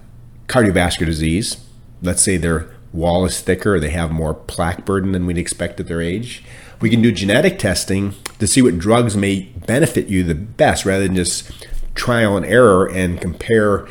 cardiovascular 0.49 1.07
disease. 1.07 1.65
Let's 2.03 2.23
say 2.23 2.37
their 2.37 2.69
wall 2.93 3.25
is 3.25 3.41
thicker, 3.41 3.77
or 3.77 3.81
they 3.81 3.91
have 3.91 4.11
more 4.11 4.35
plaque 4.35 4.85
burden 4.85 5.13
than 5.13 5.27
we'd 5.27 5.39
expect 5.39 5.79
at 5.79 5.87
their 5.87 6.03
age. 6.03 6.43
We 6.81 6.91
can 6.91 7.03
do 7.03 7.13
genetic 7.13 7.59
testing 7.59 8.15
to 8.41 8.47
see 8.49 8.63
what 8.63 8.79
drugs 8.79 9.17
may 9.17 9.43
benefit 9.67 10.09
you 10.09 10.25
the 10.25 10.35
best 10.35 10.85
rather 10.85 11.07
than 11.07 11.17
just 11.17 11.51
trial 11.95 12.37
and 12.37 12.47
error 12.47 12.89
and 12.89 13.21
compare 13.21 13.87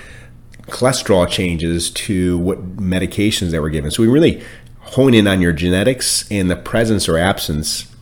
cholesterol 0.67 1.27
changes 1.29 1.89
to 1.91 2.37
what 2.39 2.77
medications 2.77 3.51
that 3.51 3.61
were 3.61 3.69
given. 3.69 3.91
So 3.91 4.03
we 4.03 4.09
really 4.09 4.43
hone 4.79 5.13
in 5.13 5.27
on 5.27 5.41
your 5.41 5.53
genetics 5.53 6.29
and 6.31 6.49
the 6.49 6.55
presence 6.55 7.09
or 7.09 7.17
absence 7.17 7.93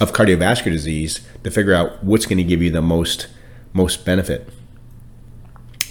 of 0.00 0.12
cardiovascular 0.12 0.72
disease 0.72 1.20
to 1.44 1.50
figure 1.50 1.74
out 1.74 2.02
what's 2.02 2.26
going 2.26 2.38
to 2.38 2.44
give 2.44 2.62
you 2.62 2.70
the 2.70 2.82
most 2.82 3.28
most 3.72 4.04
benefit. 4.04 4.48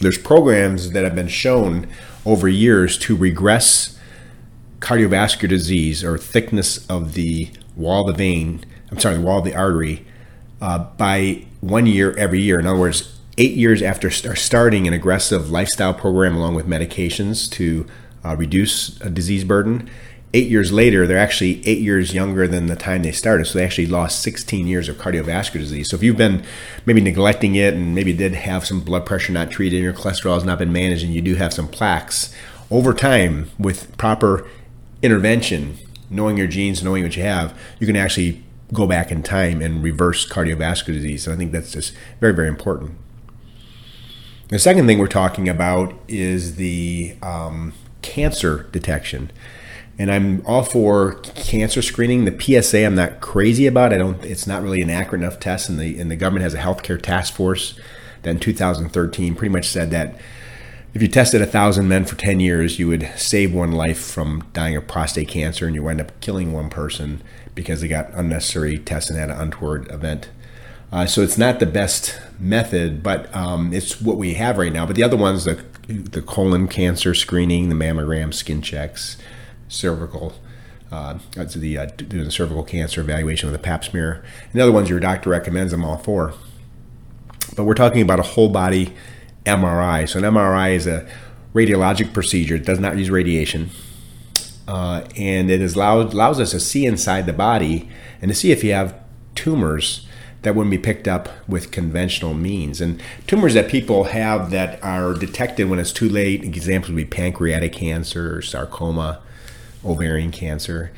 There's 0.01 0.17
programs 0.17 0.91
that 0.91 1.03
have 1.03 1.15
been 1.15 1.27
shown 1.27 1.87
over 2.25 2.47
years 2.47 2.97
to 2.99 3.15
regress 3.15 3.97
cardiovascular 4.79 5.49
disease 5.49 6.03
or 6.03 6.17
thickness 6.17 6.85
of 6.87 7.13
the 7.13 7.49
wall 7.75 8.01
of 8.01 8.07
the 8.07 8.17
vein, 8.17 8.65
I'm 8.91 8.99
sorry, 8.99 9.15
the 9.15 9.21
wall 9.21 9.39
of 9.39 9.45
the 9.45 9.55
artery, 9.55 10.05
uh, 10.61 10.79
by 10.79 11.45
one 11.61 11.85
year 11.85 12.15
every 12.17 12.41
year. 12.41 12.59
In 12.59 12.65
other 12.65 12.79
words, 12.79 13.18
eight 13.39 13.55
years 13.55 13.81
after 13.81 14.11
starting 14.11 14.85
an 14.85 14.93
aggressive 14.93 15.49
lifestyle 15.49 15.93
program 15.93 16.35
along 16.35 16.55
with 16.55 16.67
medications 16.67 17.49
to 17.49 17.87
uh, 18.23 18.35
reduce 18.35 18.99
a 18.99 19.09
disease 19.09 19.45
burden, 19.45 19.89
eight 20.33 20.49
years 20.49 20.73
later, 20.73 21.07
they're 21.07 21.17
actually 21.17 21.65
eight 21.65 21.79
years 21.79 22.13
younger 22.13 22.49
than 22.49 22.67
the 22.67 22.75
time 22.75 23.01
they 23.01 23.13
started. 23.13 23.45
So 23.45 23.57
they 23.57 23.63
actually 23.63 23.87
lost 23.87 24.21
16 24.21 24.67
years 24.67 24.89
of 24.89 24.97
cardiovascular 24.97 25.59
disease. 25.59 25.89
So 25.89 25.95
if 25.95 26.03
you've 26.03 26.17
been 26.17 26.43
maybe 26.85 26.99
neglecting 26.99 27.55
it 27.55 27.73
and 27.73 27.95
maybe 27.95 28.11
did 28.11 28.33
have 28.35 28.65
some 28.65 28.81
blood 28.81 29.05
pressure 29.05 29.31
not 29.31 29.49
treated 29.49 29.77
and 29.77 29.85
your 29.85 29.93
cholesterol 29.93 30.33
has 30.33 30.43
not 30.43 30.59
been 30.59 30.73
managed 30.73 31.05
and 31.05 31.13
you 31.13 31.21
do 31.21 31.35
have 31.35 31.53
some 31.53 31.69
plaques, 31.69 32.35
over 32.69 32.93
time 32.93 33.49
with 33.57 33.97
proper 33.97 34.45
intervention, 35.01 35.77
knowing 36.09 36.35
your 36.35 36.45
genes, 36.45 36.83
knowing 36.83 37.03
what 37.03 37.15
you 37.15 37.23
have, 37.23 37.57
you 37.79 37.87
can 37.87 37.95
actually 37.95 38.43
go 38.73 38.85
back 38.85 39.11
in 39.11 39.23
time 39.23 39.61
and 39.61 39.81
reverse 39.81 40.27
cardiovascular 40.27 40.93
disease. 40.93 41.23
So 41.23 41.31
I 41.31 41.37
think 41.37 41.53
that's 41.53 41.71
just 41.71 41.95
very, 42.19 42.33
very 42.33 42.49
important. 42.49 42.97
The 44.49 44.57
second 44.57 44.87
thing 44.87 44.97
we're 44.97 45.05
talking 45.05 45.47
about 45.47 45.93
is 46.07 46.55
the 46.55 47.15
um, 47.21 47.73
cancer 48.01 48.63
detection. 48.71 49.31
And 49.99 50.11
I'm 50.11 50.43
all 50.43 50.63
for 50.63 51.15
cancer 51.35 51.83
screening. 51.83 52.25
The 52.25 52.61
PSA, 52.61 52.83
I'm 52.83 52.95
not 52.95 53.21
crazy 53.21 53.67
about. 53.67 53.93
I 53.93 53.99
don't. 53.99 54.23
It's 54.25 54.47
not 54.47 54.63
really 54.63 54.81
an 54.81 54.89
accurate 54.89 55.21
enough 55.21 55.39
test, 55.39 55.69
and 55.69 55.79
the 55.79 55.99
and 55.99 56.09
the 56.09 56.15
government 56.15 56.43
has 56.43 56.55
a 56.55 56.57
healthcare 56.57 56.99
task 56.99 57.33
force 57.33 57.79
that 58.23 58.31
in 58.31 58.39
2013 58.39 59.35
pretty 59.35 59.53
much 59.53 59.67
said 59.67 59.91
that 59.91 60.15
if 60.95 61.01
you 61.03 61.07
tested 61.07 61.43
a 61.43 61.45
thousand 61.45 61.87
men 61.87 62.05
for 62.05 62.15
10 62.15 62.39
years, 62.39 62.79
you 62.79 62.87
would 62.87 63.07
save 63.15 63.53
one 63.53 63.71
life 63.71 63.99
from 63.99 64.45
dying 64.53 64.75
of 64.75 64.87
prostate 64.87 65.27
cancer, 65.27 65.67
and 65.67 65.75
you 65.75 65.87
end 65.87 66.01
up 66.01 66.19
killing 66.21 66.53
one 66.53 66.71
person 66.71 67.21
because 67.53 67.81
they 67.81 67.87
got 67.87 68.09
unnecessary 68.13 68.79
tests 68.79 69.11
and 69.11 69.19
had 69.19 69.29
an 69.29 69.39
untoward 69.39 69.91
event. 69.91 70.29
Uh, 70.91 71.05
so 71.05 71.21
it's 71.21 71.37
not 71.37 71.59
the 71.59 71.67
best 71.67 72.19
method, 72.39 73.03
but 73.03 73.33
um, 73.35 73.73
it's 73.73 74.01
what 74.01 74.17
we 74.17 74.35
have 74.35 74.57
right 74.57 74.71
now. 74.71 74.85
But 74.85 74.95
the 74.95 75.03
other 75.03 75.17
ones, 75.17 75.45
the 75.45 75.63
the 75.87 76.21
colon 76.21 76.67
cancer 76.67 77.15
screening, 77.15 77.69
the 77.69 77.75
mammogram, 77.75 78.33
skin 78.33 78.61
checks, 78.61 79.17
cervical, 79.67 80.33
uh, 80.91 81.17
the 81.33 81.77
uh, 81.77 81.85
doing 81.85 82.25
the 82.25 82.31
cervical 82.31 82.63
cancer 82.63 83.01
evaluation 83.01 83.49
with 83.49 83.59
a 83.59 83.63
Pap 83.63 83.83
smear, 83.83 84.23
and 84.51 84.53
the 84.53 84.61
other 84.61 84.71
ones 84.71 84.89
your 84.89 84.99
doctor 84.99 85.29
recommends. 85.29 85.73
I'm 85.73 85.83
all 85.83 85.97
for. 85.97 86.33
But 87.55 87.63
we're 87.63 87.73
talking 87.73 88.01
about 88.01 88.19
a 88.19 88.23
whole 88.23 88.49
body 88.49 88.93
MRI. 89.45 90.07
So 90.07 90.19
an 90.19 90.25
MRI 90.25 90.73
is 90.73 90.87
a 90.87 91.09
radiologic 91.53 92.13
procedure. 92.13 92.55
It 92.55 92.65
does 92.65 92.79
not 92.79 92.97
use 92.97 93.09
radiation. 93.09 93.71
Uh, 94.67 95.03
and 95.17 95.49
it 95.49 95.61
is 95.61 95.75
allowed, 95.75 96.13
allows 96.13 96.39
us 96.39 96.51
to 96.51 96.59
see 96.59 96.85
inside 96.85 97.25
the 97.25 97.33
body 97.33 97.89
and 98.21 98.29
to 98.29 98.35
see 98.35 98.51
if 98.51 98.63
you 98.63 98.71
have 98.71 98.95
tumors 99.33 100.07
that 100.41 100.55
wouldn't 100.55 100.71
be 100.71 100.77
picked 100.77 101.07
up 101.07 101.29
with 101.47 101.71
conventional 101.71 102.33
means. 102.33 102.79
And 102.79 103.01
tumors 103.27 103.53
that 103.55 103.69
people 103.69 104.05
have 104.05 104.51
that 104.51 104.81
are 104.83 105.13
detected 105.13 105.69
when 105.69 105.79
it's 105.79 105.91
too 105.91 106.07
late, 106.07 106.43
examples 106.43 106.91
would 106.91 106.97
be 106.97 107.05
pancreatic 107.05 107.73
cancer, 107.73 108.41
sarcoma, 108.41 109.21
ovarian 109.83 110.31
cancer. 110.31 110.91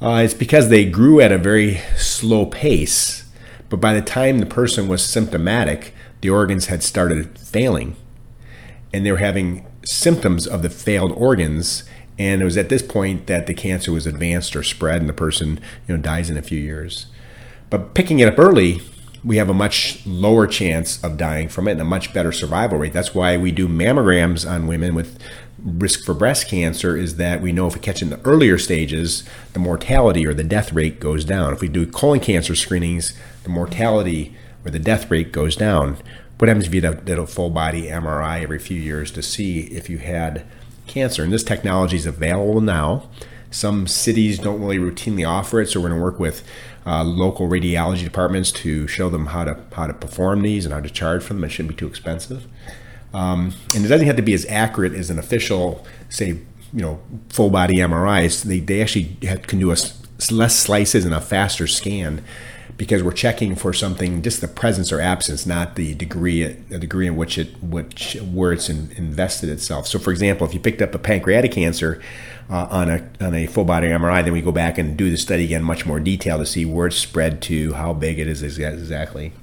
Uh, 0.00 0.22
it's 0.24 0.34
because 0.34 0.68
they 0.68 0.86
grew 0.86 1.20
at 1.20 1.32
a 1.32 1.38
very 1.38 1.76
slow 1.96 2.46
pace, 2.46 3.24
but 3.68 3.80
by 3.80 3.92
the 3.92 4.00
time 4.00 4.38
the 4.38 4.46
person 4.46 4.88
was 4.88 5.04
symptomatic, 5.04 5.94
the 6.22 6.30
organs 6.30 6.66
had 6.66 6.82
started 6.82 7.38
failing 7.38 7.96
and 8.92 9.04
they 9.04 9.12
were 9.12 9.18
having 9.18 9.66
symptoms 9.84 10.46
of 10.46 10.62
the 10.62 10.70
failed 10.70 11.12
organs 11.12 11.84
and 12.18 12.42
it 12.42 12.44
was 12.44 12.58
at 12.58 12.68
this 12.68 12.82
point 12.82 13.26
that 13.28 13.46
the 13.46 13.54
cancer 13.54 13.92
was 13.92 14.06
advanced 14.06 14.54
or 14.54 14.62
spread 14.62 15.00
and 15.00 15.08
the 15.08 15.14
person 15.14 15.58
you 15.88 15.96
know 15.96 16.02
dies 16.02 16.28
in 16.28 16.36
a 16.36 16.42
few 16.42 16.58
years 16.58 17.06
but 17.70 17.94
picking 17.94 18.18
it 18.18 18.28
up 18.28 18.38
early 18.38 18.80
we 19.22 19.36
have 19.36 19.50
a 19.50 19.54
much 19.54 20.04
lower 20.06 20.46
chance 20.46 21.02
of 21.04 21.18
dying 21.18 21.46
from 21.46 21.68
it 21.68 21.72
and 21.72 21.80
a 21.82 21.84
much 21.84 22.12
better 22.12 22.32
survival 22.32 22.78
rate 22.78 22.92
that's 22.92 23.14
why 23.14 23.36
we 23.36 23.50
do 23.50 23.68
mammograms 23.68 24.48
on 24.48 24.66
women 24.66 24.94
with 24.94 25.18
risk 25.62 26.04
for 26.04 26.14
breast 26.14 26.48
cancer 26.48 26.96
is 26.96 27.16
that 27.16 27.42
we 27.42 27.52
know 27.52 27.66
if 27.66 27.74
we 27.74 27.80
catch 27.80 28.00
it 28.00 28.06
in 28.06 28.10
the 28.10 28.20
earlier 28.26 28.56
stages 28.56 29.24
the 29.52 29.58
mortality 29.58 30.26
or 30.26 30.32
the 30.32 30.44
death 30.44 30.72
rate 30.72 30.98
goes 31.00 31.24
down 31.24 31.52
if 31.52 31.60
we 31.60 31.68
do 31.68 31.86
colon 31.86 32.18
cancer 32.18 32.54
screenings 32.54 33.12
the 33.42 33.50
mortality 33.50 34.34
or 34.64 34.70
the 34.70 34.78
death 34.78 35.10
rate 35.10 35.32
goes 35.32 35.56
down. 35.56 35.98
What 36.38 36.48
happens 36.48 36.66
if 36.66 36.74
you 36.74 36.80
did 36.80 37.18
a 37.18 37.26
full 37.26 37.50
body 37.50 37.84
MRI 37.84 38.42
every 38.42 38.58
few 38.58 38.80
years 38.80 39.10
to 39.12 39.22
see 39.22 39.60
if 39.60 39.90
you 39.90 39.98
had 39.98 40.44
cancer? 40.86 41.22
And 41.22 41.32
this 41.32 41.44
technology 41.44 41.96
is 41.96 42.06
available 42.06 42.60
now. 42.60 43.08
Some 43.50 43.86
cities 43.86 44.38
don't 44.38 44.60
really 44.60 44.78
routinely 44.78 45.28
offer 45.28 45.60
it, 45.60 45.68
so 45.68 45.80
we're 45.80 45.88
going 45.88 45.98
to 45.98 46.04
work 46.04 46.20
with 46.20 46.44
uh, 46.86 47.04
local 47.04 47.48
radiology 47.48 48.04
departments 48.04 48.50
to 48.50 48.86
show 48.86 49.10
them 49.10 49.26
how 49.26 49.44
to 49.44 49.58
how 49.72 49.86
to 49.86 49.94
perform 49.94 50.42
these 50.42 50.64
and 50.64 50.74
how 50.74 50.80
to 50.80 50.90
charge 50.90 51.22
for 51.22 51.34
them. 51.34 51.44
It 51.44 51.50
shouldn't 51.50 51.70
be 51.70 51.76
too 51.76 51.86
expensive, 51.86 52.46
um, 53.12 53.52
and 53.74 53.84
it 53.84 53.88
doesn't 53.88 54.06
have 54.06 54.16
to 54.16 54.22
be 54.22 54.34
as 54.34 54.46
accurate 54.46 54.94
as 54.94 55.10
an 55.10 55.18
official, 55.18 55.86
say, 56.08 56.28
you 56.28 56.82
know, 56.82 57.00
full 57.28 57.50
body 57.50 57.76
MRI. 57.76 58.42
They 58.42 58.60
they 58.60 58.82
actually 58.82 59.16
have, 59.26 59.46
can 59.46 59.58
do 59.58 59.70
a 59.70 59.76
less 60.30 60.58
slices 60.58 61.04
and 61.04 61.14
a 61.14 61.20
faster 61.20 61.66
scan 61.66 62.22
because 62.80 63.02
we're 63.02 63.12
checking 63.12 63.54
for 63.54 63.74
something, 63.74 64.22
just 64.22 64.40
the 64.40 64.48
presence 64.48 64.90
or 64.90 65.02
absence, 65.02 65.44
not 65.44 65.76
the 65.76 65.94
degree, 65.96 66.44
the 66.44 66.78
degree 66.78 67.06
in 67.06 67.14
which 67.14 67.36
it, 67.36 67.62
which 67.62 68.16
where 68.32 68.54
it's 68.54 68.70
in, 68.70 68.90
invested 68.92 69.50
itself. 69.50 69.86
So, 69.86 69.98
for 69.98 70.10
example, 70.10 70.46
if 70.46 70.54
you 70.54 70.60
picked 70.60 70.80
up 70.80 70.94
a 70.94 70.98
pancreatic 70.98 71.52
cancer 71.52 72.00
uh, 72.48 72.68
on 72.70 72.88
a 72.88 73.06
on 73.20 73.34
a 73.34 73.46
full 73.46 73.66
body 73.66 73.88
MRI, 73.88 74.24
then 74.24 74.32
we 74.32 74.40
go 74.40 74.50
back 74.50 74.78
and 74.78 74.96
do 74.96 75.10
the 75.10 75.18
study 75.18 75.44
again, 75.44 75.62
much 75.62 75.84
more 75.84 76.00
detail 76.00 76.38
to 76.38 76.46
see 76.46 76.64
where 76.64 76.86
it's 76.86 76.96
spread 76.96 77.42
to, 77.42 77.74
how 77.74 77.92
big 77.92 78.18
it 78.18 78.26
is 78.26 78.42
exactly. 78.42 79.34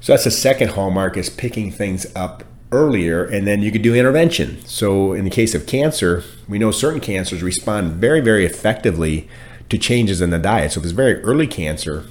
So 0.00 0.12
that's 0.12 0.24
the 0.24 0.32
second 0.32 0.70
hallmark 0.70 1.16
is 1.16 1.30
picking 1.30 1.70
things 1.70 2.08
up 2.16 2.42
earlier, 2.72 3.24
and 3.24 3.46
then 3.46 3.62
you 3.62 3.70
could 3.70 3.82
do 3.82 3.94
intervention. 3.94 4.66
So, 4.66 5.12
in 5.12 5.22
the 5.22 5.30
case 5.30 5.54
of 5.54 5.64
cancer, 5.64 6.24
we 6.48 6.58
know 6.58 6.72
certain 6.72 6.98
cancers 6.98 7.40
respond 7.40 7.92
very, 8.00 8.20
very 8.20 8.44
effectively 8.44 9.28
to 9.68 9.78
changes 9.78 10.20
in 10.20 10.30
the 10.30 10.40
diet. 10.40 10.72
So, 10.72 10.80
if 10.80 10.86
it's 10.86 10.92
very 10.92 11.22
early 11.22 11.46
cancer, 11.46 12.06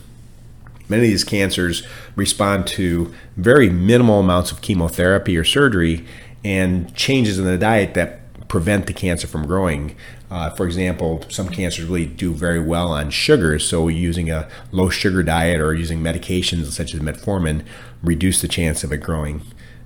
Many 0.91 1.03
of 1.03 1.09
these 1.09 1.23
cancers 1.23 1.83
respond 2.17 2.67
to 2.67 3.13
very 3.37 3.69
minimal 3.69 4.19
amounts 4.19 4.51
of 4.51 4.59
chemotherapy 4.59 5.37
or 5.37 5.45
surgery 5.45 6.05
and 6.43 6.93
changes 6.93 7.39
in 7.39 7.45
the 7.45 7.57
diet 7.57 7.93
that 7.93 8.49
prevent 8.49 8.87
the 8.87 8.93
cancer 8.93 9.25
from 9.25 9.47
growing. 9.47 9.95
Uh, 10.29 10.49
for 10.49 10.65
example, 10.65 11.23
some 11.29 11.47
cancers 11.47 11.85
really 11.85 12.05
do 12.05 12.33
very 12.33 12.59
well 12.59 12.91
on 12.91 13.09
sugars, 13.09 13.65
so 13.65 13.87
using 13.87 14.29
a 14.29 14.49
low 14.73 14.89
sugar 14.89 15.23
diet 15.23 15.61
or 15.61 15.73
using 15.73 16.01
medications 16.01 16.65
such 16.65 16.93
as 16.93 16.99
metformin 16.99 17.63
reduce 18.03 18.41
the 18.41 18.49
chance 18.49 18.83
of 18.83 18.91
it 18.91 18.97
growing. 18.97 19.43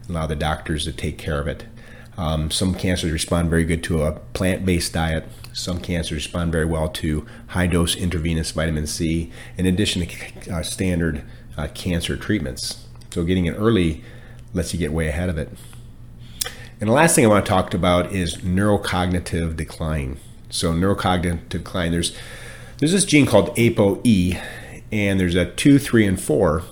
and 0.08 0.10
Allow 0.10 0.26
the 0.26 0.36
doctors 0.36 0.86
to 0.86 0.92
take 0.92 1.20
care 1.20 1.40
of 1.40 1.48
it. 1.48 1.66
Um, 2.18 2.50
some 2.50 2.74
cancers 2.76 3.12
respond 3.12 3.50
very 3.50 3.66
good 3.66 3.84
to 3.86 4.04
a 4.04 4.14
plant 4.34 4.66
based 4.66 4.94
diet. 4.94 5.26
Some 5.54 5.80
cancers 5.80 6.14
respond 6.14 6.52
very 6.52 6.66
well 6.66 6.90
to 6.90 7.26
high 7.48 7.68
dose 7.68 7.96
intravenous 7.96 8.52
vitamin 8.52 8.88
C, 8.88 9.32
in 9.58 9.66
addition 9.66 10.06
to 10.06 10.52
uh, 10.54 10.64
standard 10.64 11.24
uh, 11.58 11.68
cancer 11.74 12.18
treatments. 12.18 12.86
So, 13.12 13.24
getting 13.24 13.46
it 13.46 13.54
early 13.54 14.04
lets 14.54 14.74
you 14.74 14.80
get 14.80 14.92
way 14.92 15.08
ahead 15.08 15.30
of 15.30 15.38
it. 15.38 15.50
And 16.80 16.90
the 16.90 16.94
last 16.94 17.16
thing 17.16 17.26
I 17.26 17.30
want 17.30 17.46
to 17.46 17.50
talk 17.50 17.74
about 17.74 18.12
is 18.12 18.38
neurocognitive 18.38 19.56
decline. 19.56 20.18
So, 20.50 20.74
neurocognitive 20.74 21.48
decline, 21.50 21.92
there's, 21.92 22.16
there's 22.78 22.92
this 22.92 23.06
gene 23.06 23.26
called 23.26 23.56
ApoE, 23.56 24.42
and 24.92 25.20
there's 25.20 25.36
a 25.36 25.46
2, 25.46 25.80
3, 25.80 26.06
and 26.06 26.22
4. 26.22 26.64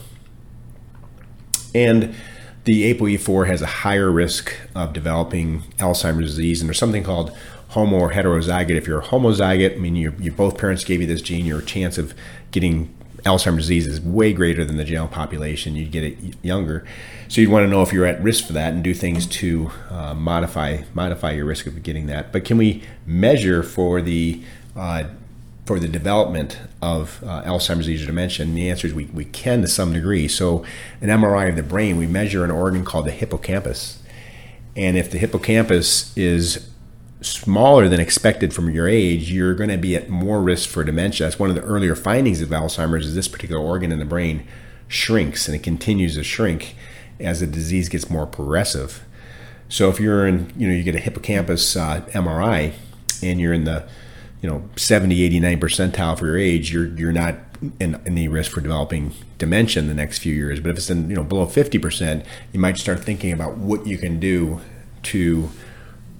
And 1.74 2.16
the 2.64 2.94
ApoE4 2.94 3.48
has 3.48 3.62
a 3.62 3.68
higher 3.68 4.12
risk 4.12 4.56
of 4.76 4.94
developing 4.94 5.62
Alzheimer's 5.80 6.32
disease, 6.32 6.62
and 6.62 6.70
there's 6.70 6.80
something 6.80 7.04
called 7.04 7.36
homo 7.70 7.98
or 7.98 8.12
heterozygote. 8.12 8.72
If 8.72 8.88
you're 8.88 9.02
homozygote, 9.02 9.76
I 9.76 9.80
mean, 9.80 9.96
you 9.96 10.12
both 10.12 10.58
parents 10.58 10.84
gave 10.84 11.02
you 11.02 11.08
this 11.08 11.22
gene, 11.22 11.46
your 11.46 11.62
chance 11.62 11.98
of 11.98 12.14
getting 12.52 12.94
Alzheimer's 13.26 13.64
disease 13.64 13.88
is 13.88 14.02
way 14.02 14.34
greater 14.34 14.64
than 14.64 14.78
the 14.78 14.84
general 14.84 15.08
population. 15.08 15.76
You'd 15.76 15.92
get 15.92 16.04
it 16.04 16.18
younger, 16.42 16.86
so 17.28 17.42
you'd 17.42 17.50
want 17.50 17.66
to 17.66 17.70
know 17.70 17.82
if 17.82 17.92
you're 17.92 18.06
at 18.06 18.22
risk 18.22 18.46
for 18.46 18.54
that 18.54 18.74
and 18.74 18.84
do 18.84 18.94
things 18.94 19.26
to 19.28 19.72
uh, 19.90 20.14
modify 20.14 20.80
modify 20.94 21.32
your 21.32 21.46
risk 21.46 21.66
of 21.66 21.82
getting 21.84 22.08
that. 22.08 22.32
But 22.32 22.46
can 22.46 22.58
we 22.58 22.84
measure 23.06 23.64
for 23.64 24.02
the 24.02 24.42
uh, 24.76 25.06
for 25.66 25.80
the 25.80 25.88
development 25.88 26.60
of 26.82 27.24
uh, 27.24 27.44
Alzheimer's 27.44 27.86
disease 27.86 28.04
or 28.04 28.08
dementia? 28.08 28.46
And 28.46 28.58
the 28.58 28.70
answer 28.70 28.88
is 28.88 28.94
we, 28.94 29.06
we 29.06 29.26
can 29.26 29.62
to 29.62 29.68
some 29.68 29.94
degree. 29.94 30.28
So, 30.28 30.66
an 31.02 31.10
MRI 31.10 31.50
of 31.50 31.56
the 31.56 31.64
brain, 31.64 31.98
we 31.98 32.08
measure 32.08 32.44
an 32.44 32.52
organ 32.52 32.84
called 32.84 33.06
the 33.06 33.12
hippocampus. 33.12 34.00
And 34.76 34.98
if 34.98 35.12
the 35.12 35.18
hippocampus 35.18 36.16
is 36.18 36.70
smaller 37.22 37.88
than 37.88 38.00
expected 38.00 38.54
from 38.54 38.70
your 38.70 38.88
age, 38.88 39.32
you're 39.32 39.54
going 39.54 39.70
to 39.70 39.78
be 39.78 39.96
at 39.96 40.10
more 40.10 40.42
risk 40.42 40.70
for 40.70 40.84
dementia. 40.84 41.26
That's 41.26 41.40
one 41.40 41.50
of 41.50 41.56
the 41.56 41.62
earlier 41.62 41.96
findings 41.96 42.42
of 42.42 42.50
Alzheimer's 42.50 43.08
is 43.08 43.16
this 43.16 43.28
particular 43.28 43.62
organ 43.62 43.92
in 43.92 44.00
the 44.00 44.06
brain 44.06 44.46
shrinks 44.88 45.48
and 45.48 45.56
it 45.56 45.64
continues 45.64 46.16
to 46.16 46.24
shrink 46.24 46.76
as 47.20 47.40
the 47.40 47.48
disease 47.48 47.90
gets 47.90 48.10
more 48.10 48.28
progressive. 48.28 49.04
So 49.70 49.90
if 49.90 50.00
you're 50.00 50.28
in, 50.28 50.54
you 50.58 50.68
know, 50.68 50.74
you 50.74 50.84
get 50.84 50.96
a 50.96 51.00
hippocampus 51.00 51.76
uh, 51.76 52.02
MRI 52.14 52.74
and 53.24 53.40
you're 53.40 53.54
in 53.54 53.64
the 53.64 53.88
you 54.44 54.50
know 54.50 54.70
70 54.76 55.24
89 55.24 55.60
percentile 55.60 56.20
for 56.20 56.28
your 56.28 56.38
age 56.38 56.72
you're 56.72 56.86
you're 56.96 57.12
not 57.12 57.36
in 57.80 58.00
any 58.06 58.28
risk 58.28 58.52
for 58.52 58.62
developing 58.62 59.14
dementia 59.40 59.82
in 59.82 59.88
the 59.88 59.96
next 59.96 60.20
few 60.20 60.36
years 60.36 60.60
but 60.60 60.70
if 60.70 60.78
it's 60.78 60.90
in 60.92 61.10
you 61.10 61.16
know 61.16 61.24
below 61.24 61.48
50 61.48 61.80
percent 61.80 62.26
you 62.52 62.60
might 62.60 62.78
start 62.78 63.00
thinking 63.00 63.32
about 63.32 63.58
what 63.58 63.88
you 63.88 63.98
can 63.98 64.20
do 64.20 64.62
to 65.04 65.50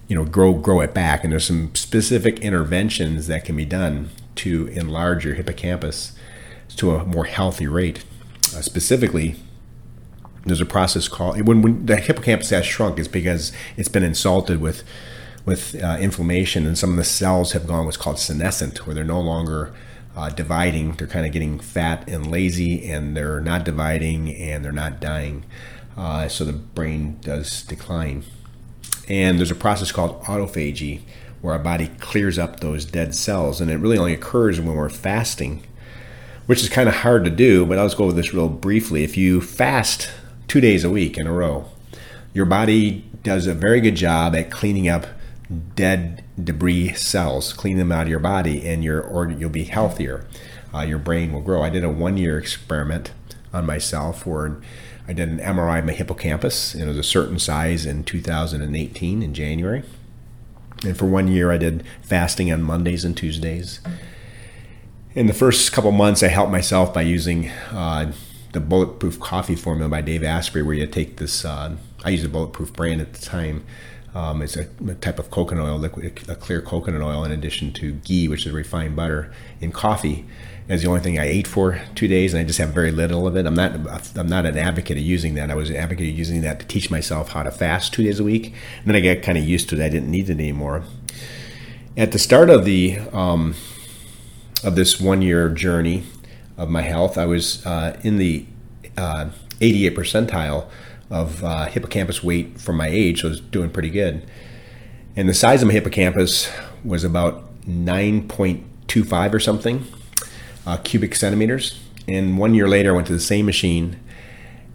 you 0.08 0.16
know, 0.16 0.26
grow 0.26 0.54
grow 0.54 0.82
it 0.82 0.94
back. 0.94 1.24
And 1.24 1.32
there's 1.32 1.48
some 1.48 1.74
specific 1.76 2.40
interventions 2.40 3.28
that 3.28 3.46
can 3.46 3.56
be 3.56 3.66
done 3.66 4.10
to 4.36 4.68
enlarge 4.68 5.26
your 5.26 5.36
hippocampus 5.36 6.14
to 6.76 6.92
a 6.92 7.06
more 7.06 7.26
healthy 7.26 7.68
rate. 7.68 8.04
Uh, 8.56 8.62
specifically, 8.62 9.36
there's 10.46 10.62
a 10.62 10.66
process 10.66 11.08
called 11.08 11.42
when, 11.48 11.62
when 11.62 11.86
the 11.86 11.96
hippocampus 11.96 12.50
has 12.50 12.66
shrunk 12.66 13.00
is 13.00 13.08
because 13.08 13.52
it's 13.78 13.90
been 13.90 14.04
insulted 14.04 14.60
with 14.60 14.84
with 15.46 15.82
uh, 15.82 15.98
inflammation 16.00 16.66
and 16.66 16.78
some 16.78 16.92
of 16.92 16.96
the 16.96 17.04
cells 17.04 17.52
have 17.52 17.68
gone 17.68 17.86
what's 17.86 17.98
called 17.98 18.20
senescent 18.20 18.86
where 18.86 18.94
they're 18.96 19.04
no 19.04 19.20
longer 19.20 19.74
uh, 20.16 20.30
dividing. 20.30 20.94
They're 20.94 21.08
kind 21.08 21.26
of 21.26 21.32
getting 21.32 21.60
fat 21.60 22.08
and 22.08 22.30
lazy 22.30 22.90
and 22.90 23.16
they're 23.18 23.42
not 23.42 23.66
dividing 23.66 24.34
and 24.36 24.64
they're 24.64 24.72
not 24.72 25.00
dying. 25.00 25.46
Uh, 25.98 26.28
so 26.28 26.46
the 26.46 26.54
brain 26.54 27.20
does 27.22 27.64
decline. 27.64 28.24
And 29.10 29.38
there's 29.38 29.52
a 29.52 29.56
process 29.56 29.92
called 29.92 30.22
autophagy 30.24 31.02
where 31.42 31.54
our 31.54 31.60
body 31.60 31.88
clears 32.00 32.40
up 32.40 32.62
those 32.62 32.86
dead 32.86 33.14
cells 33.14 33.60
and 33.60 33.70
it 33.70 33.78
really 33.78 33.98
only 33.98 34.14
occurs 34.14 34.62
when 34.62 34.76
we're 34.76 34.90
fasting 34.90 35.64
which 36.46 36.62
is 36.62 36.68
kind 36.68 36.90
of 36.90 36.96
hard 36.96 37.24
to 37.24 37.32
do 37.32 37.66
but 37.66 37.78
i'll 37.78 37.86
just 37.86 37.98
go 37.98 38.06
over 38.06 38.14
this 38.14 38.34
real 38.34 38.50
briefly. 38.50 39.04
If 39.04 39.18
you 39.18 39.42
fast 39.42 40.10
two 40.54 40.62
days 40.62 40.84
a 40.84 40.90
week 40.90 41.18
in 41.18 41.26
a 41.26 41.34
row. 41.34 41.66
Your 42.32 42.46
body 42.46 43.06
does 43.24 43.48
a 43.48 43.56
very 43.56 43.82
good 43.82 43.96
job 43.96 44.36
at 44.36 44.52
cleaning 44.52 44.88
up 44.88 45.08
dead 45.76 46.24
debris 46.42 46.94
cells, 46.94 47.54
clean 47.54 47.78
them 47.78 47.92
out 47.92 48.04
of 48.04 48.10
your 48.10 48.20
body, 48.20 48.68
and 48.68 48.84
your 48.84 49.02
or 49.02 49.30
you'll 49.30 49.50
be 49.50 49.66
healthier. 49.66 50.26
Uh, 50.74 50.82
your 50.82 50.98
brain 50.98 51.32
will 51.32 51.42
grow. 51.42 51.62
I 51.62 51.70
did 51.70 51.84
a 51.84 51.90
one-year 51.90 52.38
experiment 52.38 53.12
on 53.54 53.66
myself 53.66 54.26
where 54.26 54.60
I 55.08 55.14
did 55.14 55.30
an 55.30 55.40
MRI 55.40 55.80
of 55.80 55.86
my 55.86 55.94
hippocampus, 55.94 56.74
and 56.74 56.84
it 56.84 56.88
was 56.88 56.98
a 56.98 57.04
certain 57.04 57.38
size 57.38 57.86
in 57.86 58.04
2018 58.04 59.22
in 59.22 59.34
January. 59.34 59.84
And 60.84 60.98
for 60.98 61.06
one 61.06 61.28
year, 61.28 61.52
I 61.52 61.58
did 61.58 61.84
fasting 62.02 62.52
on 62.52 62.62
Mondays 62.62 63.06
and 63.06 63.16
Tuesdays. 63.16 63.80
In 65.14 65.28
the 65.28 65.34
first 65.34 65.72
couple 65.72 65.92
months, 65.92 66.24
I 66.24 66.28
helped 66.28 66.52
myself 66.52 66.94
by 66.94 67.04
using 67.04 67.50
uh, 67.72 68.12
the 68.54 68.60
Bulletproof 68.60 69.20
Coffee 69.20 69.56
formula 69.56 69.90
by 69.90 70.02
Dave 70.02 70.24
Asprey, 70.24 70.62
where 70.62 70.74
you 70.74 70.88
take 70.88 71.18
this. 71.18 71.46
Uh, 71.46 71.76
I 72.04 72.10
used 72.10 72.26
a 72.26 72.30
Bulletproof 72.30 72.74
brand 72.74 73.02
at 73.02 73.14
the 73.14 73.24
time. 73.24 73.64
Um, 74.16 74.42
it's 74.42 74.56
a, 74.56 74.68
a, 74.88 74.94
type 74.96 75.18
of 75.18 75.32
coconut 75.32 75.66
oil, 75.66 75.78
liquid, 75.78 76.30
a 76.30 76.36
clear 76.36 76.62
coconut 76.62 77.02
oil, 77.02 77.24
in 77.24 77.32
addition 77.32 77.74
to 77.74 77.94
ghee, 77.94 78.28
which 78.28 78.46
is 78.46 78.52
refined 78.52 78.96
butter, 78.96 79.34
in 79.60 79.72
coffee. 79.72 80.26
Is 80.70 80.84
the 80.84 80.88
only 80.88 81.02
thing 81.02 81.20
I 81.20 81.26
ate 81.26 81.46
for 81.46 81.82
two 81.94 82.08
days, 82.08 82.34
and 82.34 82.40
I 82.40 82.46
just 82.46 82.58
have 82.60 82.70
very 82.70 82.92
little 82.92 83.28
of 83.28 83.36
it. 83.36 83.46
I'm 83.46 83.54
not 83.54 83.74
I'm 84.18 84.30
not 84.30 84.46
an 84.46 84.58
advocate 84.58 84.98
of 84.98 85.04
using 85.04 85.34
that. 85.34 85.52
I 85.52 85.56
was 85.56 85.70
an 85.70 85.76
advocate 85.76 86.08
of 86.08 86.18
using 86.18 86.40
that 86.42 86.62
to 86.62 86.66
teach 86.66 86.90
myself 86.90 87.34
how 87.34 87.44
to 87.44 87.52
fast 87.52 87.94
two 87.94 88.02
days 88.04 88.20
a 88.20 88.24
week, 88.24 88.54
and 88.78 88.88
then 88.88 88.96
I 88.96 89.02
got 89.02 89.24
kind 89.24 89.38
of 89.38 89.44
used 89.44 89.68
to 89.70 89.76
it. 89.76 89.84
I 89.84 89.90
didn't 89.90 90.10
need 90.10 90.30
it 90.30 90.40
anymore. 90.40 90.84
At 91.98 92.14
the 92.14 92.20
start 92.20 92.50
of 92.50 92.64
the 92.64 93.00
um, 93.12 93.56
of 94.64 94.76
this 94.76 95.02
one 95.02 95.22
year 95.22 95.50
journey, 95.50 96.06
of 96.58 96.70
my 96.70 96.82
health. 96.82 97.18
I 97.18 97.26
was 97.26 97.66
uh, 97.66 98.00
in 98.04 98.18
the 98.18 98.46
uh, 98.98 99.30
88 99.62 99.96
percentile 99.96 100.70
of 101.14 101.44
uh, 101.44 101.66
hippocampus 101.66 102.24
weight 102.24 102.60
for 102.60 102.74
my 102.74 102.88
age, 102.88 103.22
so 103.22 103.28
I 103.28 103.30
was 103.30 103.40
doing 103.40 103.70
pretty 103.70 103.92
good. 103.92 104.28
And 105.16 105.30
the 105.30 105.34
size 105.34 105.62
of 105.62 105.68
my 105.68 105.74
hippocampus 105.74 106.52
was 106.84 107.04
about 107.04 107.64
9.25 107.66 109.34
or 109.34 109.40
something 109.40 109.86
uh, 110.66 110.78
cubic 110.78 111.14
centimeters. 111.14 111.80
And 112.08 112.38
one 112.40 112.56
year 112.56 112.68
later, 112.68 112.92
I 112.92 112.96
went 112.96 113.08
to 113.08 113.14
the 113.14 113.20
same 113.20 113.46
machine 113.46 114.00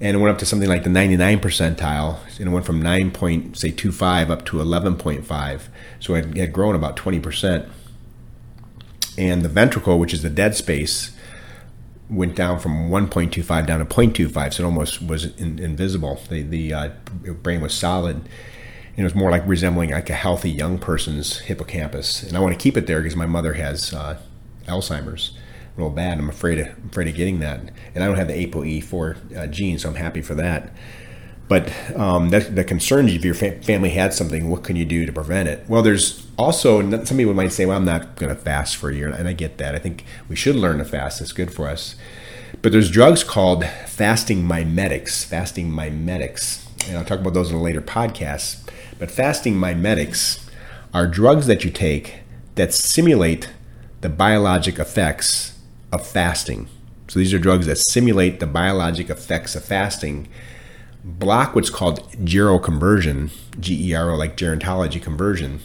and 0.01 0.17
it 0.17 0.21
went 0.21 0.33
up 0.33 0.39
to 0.39 0.47
something 0.47 0.69
like 0.69 0.85
the 0.85 0.91
99 0.91 1.41
percentile 1.41 2.21
and 2.39 2.47
it 2.47 2.51
went 2.51 2.65
from 2.65 2.81
9.25 2.81 4.31
up 4.31 4.45
to 4.45 4.59
11.5 4.59 5.61
so 5.99 6.15
it 6.15 6.37
had 6.37 6.53
grown 6.53 6.77
about 6.77 6.97
20% 6.97 7.69
and 9.17 9.43
the 9.43 9.49
ventricle 9.49 9.99
which 9.99 10.15
is 10.15 10.23
the 10.23 10.31
dead 10.31 10.55
space 10.55 11.11
went 12.11 12.35
down 12.35 12.59
from 12.59 12.91
1.25 12.91 13.67
down 13.67 13.81
to 13.81 13.85
0.25, 13.85 14.55
so 14.55 14.63
it 14.63 14.67
almost 14.67 15.03
was 15.03 15.27
in, 15.37 15.59
invisible. 15.59 16.21
The, 16.29 16.43
the 16.43 16.73
uh, 16.73 16.89
brain 17.43 17.61
was 17.61 17.75
solid. 17.75 18.17
And 18.17 19.05
it 19.05 19.05
was 19.05 19.15
more 19.15 19.31
like 19.31 19.47
resembling 19.47 19.91
like 19.91 20.11
a 20.11 20.15
healthy 20.15 20.51
young 20.51 20.79
person's 20.79 21.39
hippocampus. 21.39 22.25
And 22.25 22.37
I 22.37 22.41
want 22.41 22.53
to 22.55 22.59
keep 22.61 22.77
it 22.77 22.87
there 22.87 23.01
because 23.01 23.15
my 23.15 23.27
mother 23.27 23.53
has 23.53 23.93
uh, 23.93 24.19
Alzheimer's 24.67 25.39
real 25.77 25.91
bad. 25.91 26.19
I'm 26.19 26.29
afraid 26.29 26.59
of, 26.59 26.67
I'm 26.67 26.89
afraid 26.91 27.09
of 27.09 27.15
getting 27.15 27.39
that. 27.41 27.61
And 27.95 28.03
I 28.03 28.07
don't 28.07 28.17
have 28.17 28.29
the 28.29 28.47
ApoE4 28.47 29.37
uh, 29.37 29.47
gene, 29.47 29.79
so 29.79 29.89
I'm 29.89 29.95
happy 29.95 30.21
for 30.21 30.35
that. 30.35 30.73
But 31.49 31.73
um, 31.97 32.29
that, 32.29 32.55
that 32.57 32.67
concerns 32.67 33.11
you. 33.11 33.19
If 33.19 33.25
your 33.25 33.35
fa- 33.35 33.63
family 33.63 33.91
had 33.91 34.13
something, 34.13 34.51
what 34.51 34.65
can 34.65 34.77
you 34.77 34.85
do 34.85 35.07
to 35.07 35.13
prevent 35.13 35.49
it? 35.49 35.65
Well, 35.67 35.83
there's 35.83 36.27
also 36.37 36.83
some 37.05 37.17
people 37.17 37.35
might 37.35 37.53
say, 37.53 37.65
"Well, 37.65 37.79
I'm 37.79 37.87
not 37.87 38.17
going 38.17 38.35
to 38.35 38.41
fast 38.41 38.77
for 38.77 38.91
a 38.91 38.95
year," 38.95 39.09
and 39.09 39.27
I 39.27 39.33
get 39.33 39.57
that. 39.59 39.75
I 39.75 39.79
think 39.79 40.05
we 40.29 40.37
should 40.37 40.57
learn 40.57 40.79
to 40.79 40.85
fast. 40.85 41.21
It's 41.21 41.33
good 41.33 41.53
for 41.53 41.69
us. 41.69 41.97
But 42.61 42.73
there's 42.73 42.91
drugs 42.91 43.25
called 43.25 43.65
fasting 43.87 44.47
mimetics. 44.47 45.25
Fasting 45.25 45.75
mimetics, 45.75 46.69
and 46.87 46.99
I'll 46.99 47.05
talk 47.05 47.21
about 47.21 47.35
those 47.35 47.51
in 47.51 47.57
a 47.57 47.63
later 47.63 47.81
podcast. 47.81 48.69
But 48.99 49.11
fasting 49.11 49.59
mimetics 49.59 50.49
are 50.93 51.07
drugs 51.07 51.47
that 51.47 51.65
you 51.65 51.71
take 51.71 52.21
that 52.57 52.75
simulate 52.75 53.49
the 54.01 54.09
biologic 54.09 54.79
effects 54.79 55.59
of 55.93 56.07
fasting. 56.07 56.69
So 57.09 57.19
these 57.19 57.33
are 57.33 57.39
drugs 57.39 57.67
that 57.67 57.79
simulate 57.79 58.39
the 58.39 58.47
biologic 58.47 59.09
effects 59.09 59.57
of 59.57 59.65
fasting 59.65 60.29
block 61.09 61.55
what's 61.55 61.71
called 61.71 62.11
geroconversion, 62.25 63.31
G 63.59 63.91
E 63.91 63.95
R 63.95 64.11
O, 64.11 64.17
like 64.17 64.37
gerontology 64.37 65.01
conversion, 65.03 65.61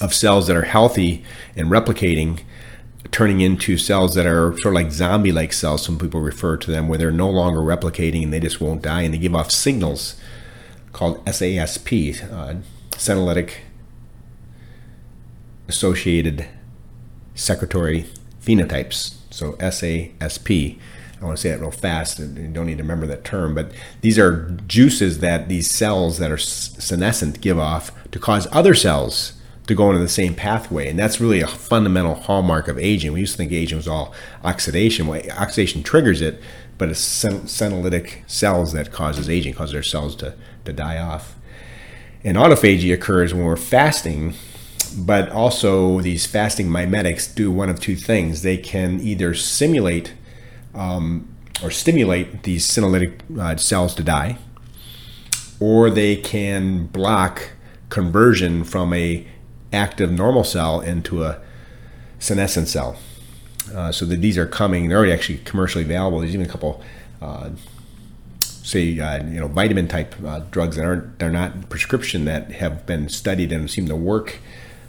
of 0.00 0.14
cells 0.14 0.46
that 0.46 0.56
are 0.56 0.62
healthy 0.62 1.24
and 1.56 1.68
replicating, 1.68 2.40
turning 3.10 3.40
into 3.40 3.76
cells 3.76 4.14
that 4.14 4.26
are 4.26 4.52
sort 4.58 4.66
of 4.66 4.74
like 4.74 4.90
zombie 4.90 5.32
like 5.32 5.52
cells, 5.52 5.84
some 5.84 5.98
people 5.98 6.20
refer 6.20 6.56
to 6.56 6.70
them, 6.70 6.88
where 6.88 6.98
they're 6.98 7.10
no 7.10 7.30
longer 7.30 7.60
replicating 7.60 8.22
and 8.22 8.32
they 8.32 8.40
just 8.40 8.60
won't 8.60 8.82
die 8.82 9.02
and 9.02 9.12
they 9.14 9.18
give 9.18 9.34
off 9.34 9.50
signals 9.50 10.20
called 10.92 11.24
SASP, 11.26 12.22
uh, 12.32 12.54
senolytic 12.90 13.52
associated 15.68 16.46
secretory 17.34 18.06
phenotypes. 18.42 19.16
So 19.30 19.52
SASP. 19.54 20.78
I 21.20 21.24
want 21.24 21.36
to 21.36 21.40
say 21.40 21.50
that 21.50 21.60
real 21.60 21.70
fast. 21.70 22.18
And 22.18 22.36
you 22.36 22.48
don't 22.48 22.66
need 22.66 22.78
to 22.78 22.84
remember 22.84 23.06
that 23.06 23.24
term, 23.24 23.54
but 23.54 23.72
these 24.00 24.18
are 24.18 24.50
juices 24.66 25.18
that 25.18 25.48
these 25.48 25.70
cells 25.70 26.18
that 26.18 26.30
are 26.30 26.38
senescent 26.38 27.40
give 27.40 27.58
off 27.58 27.90
to 28.12 28.18
cause 28.18 28.46
other 28.52 28.74
cells 28.74 29.34
to 29.66 29.74
go 29.74 29.90
into 29.90 30.00
the 30.00 30.08
same 30.08 30.34
pathway. 30.34 30.88
And 30.88 30.98
that's 30.98 31.20
really 31.20 31.40
a 31.40 31.46
fundamental 31.46 32.14
hallmark 32.14 32.68
of 32.68 32.78
aging. 32.78 33.12
We 33.12 33.20
used 33.20 33.32
to 33.32 33.38
think 33.38 33.52
aging 33.52 33.76
was 33.76 33.88
all 33.88 34.14
oxidation. 34.42 35.06
Well, 35.06 35.22
oxidation 35.32 35.82
triggers 35.82 36.22
it, 36.22 36.40
but 36.78 36.88
it's 36.88 37.00
senolytic 37.00 38.28
cells 38.28 38.72
that 38.72 38.92
causes 38.92 39.28
aging, 39.28 39.54
cause 39.54 39.72
their 39.72 39.82
cells 39.82 40.16
to, 40.16 40.34
to 40.64 40.72
die 40.72 40.98
off. 40.98 41.36
And 42.24 42.36
autophagy 42.36 42.94
occurs 42.94 43.34
when 43.34 43.44
we're 43.44 43.56
fasting, 43.56 44.34
but 44.96 45.28
also 45.30 46.00
these 46.00 46.26
fasting 46.26 46.70
mimetics 46.72 47.32
do 47.32 47.50
one 47.50 47.68
of 47.68 47.78
two 47.78 47.94
things. 47.94 48.42
They 48.42 48.56
can 48.56 49.00
either 49.00 49.34
simulate 49.34 50.14
um, 50.74 51.28
or 51.62 51.70
stimulate 51.70 52.42
these 52.44 52.66
senolytic 52.66 53.38
uh, 53.38 53.56
cells 53.56 53.94
to 53.96 54.02
die, 54.02 54.38
or 55.60 55.90
they 55.90 56.16
can 56.16 56.86
block 56.86 57.50
conversion 57.88 58.64
from 58.64 58.92
a 58.92 59.26
active 59.72 60.10
normal 60.10 60.44
cell 60.44 60.80
into 60.80 61.24
a 61.24 61.40
senescent 62.18 62.68
cell. 62.68 62.96
Uh, 63.74 63.92
so 63.92 64.06
that 64.06 64.20
these 64.20 64.38
are 64.38 64.46
coming; 64.46 64.88
they're 64.88 64.98
already 64.98 65.12
actually 65.12 65.38
commercially 65.38 65.84
available. 65.84 66.20
There's 66.20 66.34
even 66.34 66.46
a 66.46 66.48
couple, 66.48 66.82
uh, 67.20 67.50
say, 68.40 68.98
uh, 68.98 69.22
you 69.24 69.40
know, 69.40 69.48
vitamin 69.48 69.88
type 69.88 70.14
uh, 70.24 70.40
drugs 70.50 70.76
that 70.76 70.84
aren't 70.84 71.18
they're 71.18 71.30
not 71.30 71.68
prescription 71.68 72.24
that 72.24 72.52
have 72.52 72.86
been 72.86 73.08
studied 73.08 73.52
and 73.52 73.70
seem 73.70 73.86
to 73.88 73.96
work 73.96 74.38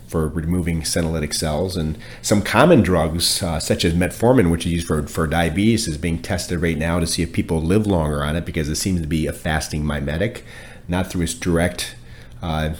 for 0.10 0.28
removing 0.28 0.82
senolytic 0.82 1.34
cells. 1.34 1.78
And 1.78 1.98
some 2.22 2.42
common 2.42 2.82
drugs, 2.82 3.44
uh, 3.44 3.60
such 3.60 3.86
as 3.86 3.94
metformin, 3.94 4.52
which 4.52 4.66
is 4.66 4.74
used 4.74 4.88
for, 4.88 5.08
for 5.08 5.28
diabetes, 5.28 5.88
is 5.88 5.98
being 5.98 6.22
tested 6.22 6.60
right 6.62 6.78
now 6.78 7.00
to 7.00 7.08
see 7.08 7.22
if 7.22 7.32
people 7.32 7.62
live 7.62 7.86
longer 7.86 8.24
on 8.24 8.36
it 8.36 8.44
because 8.44 8.68
it 8.68 8.76
seems 8.76 9.02
to 9.02 9.08
be 9.08 9.28
a 9.28 9.34
fasting 9.34 9.86
mimetic, 9.86 10.44
not 10.88 11.12
through 11.12 11.22
its 11.22 11.36
direct 11.36 11.96
uh, 12.42 12.74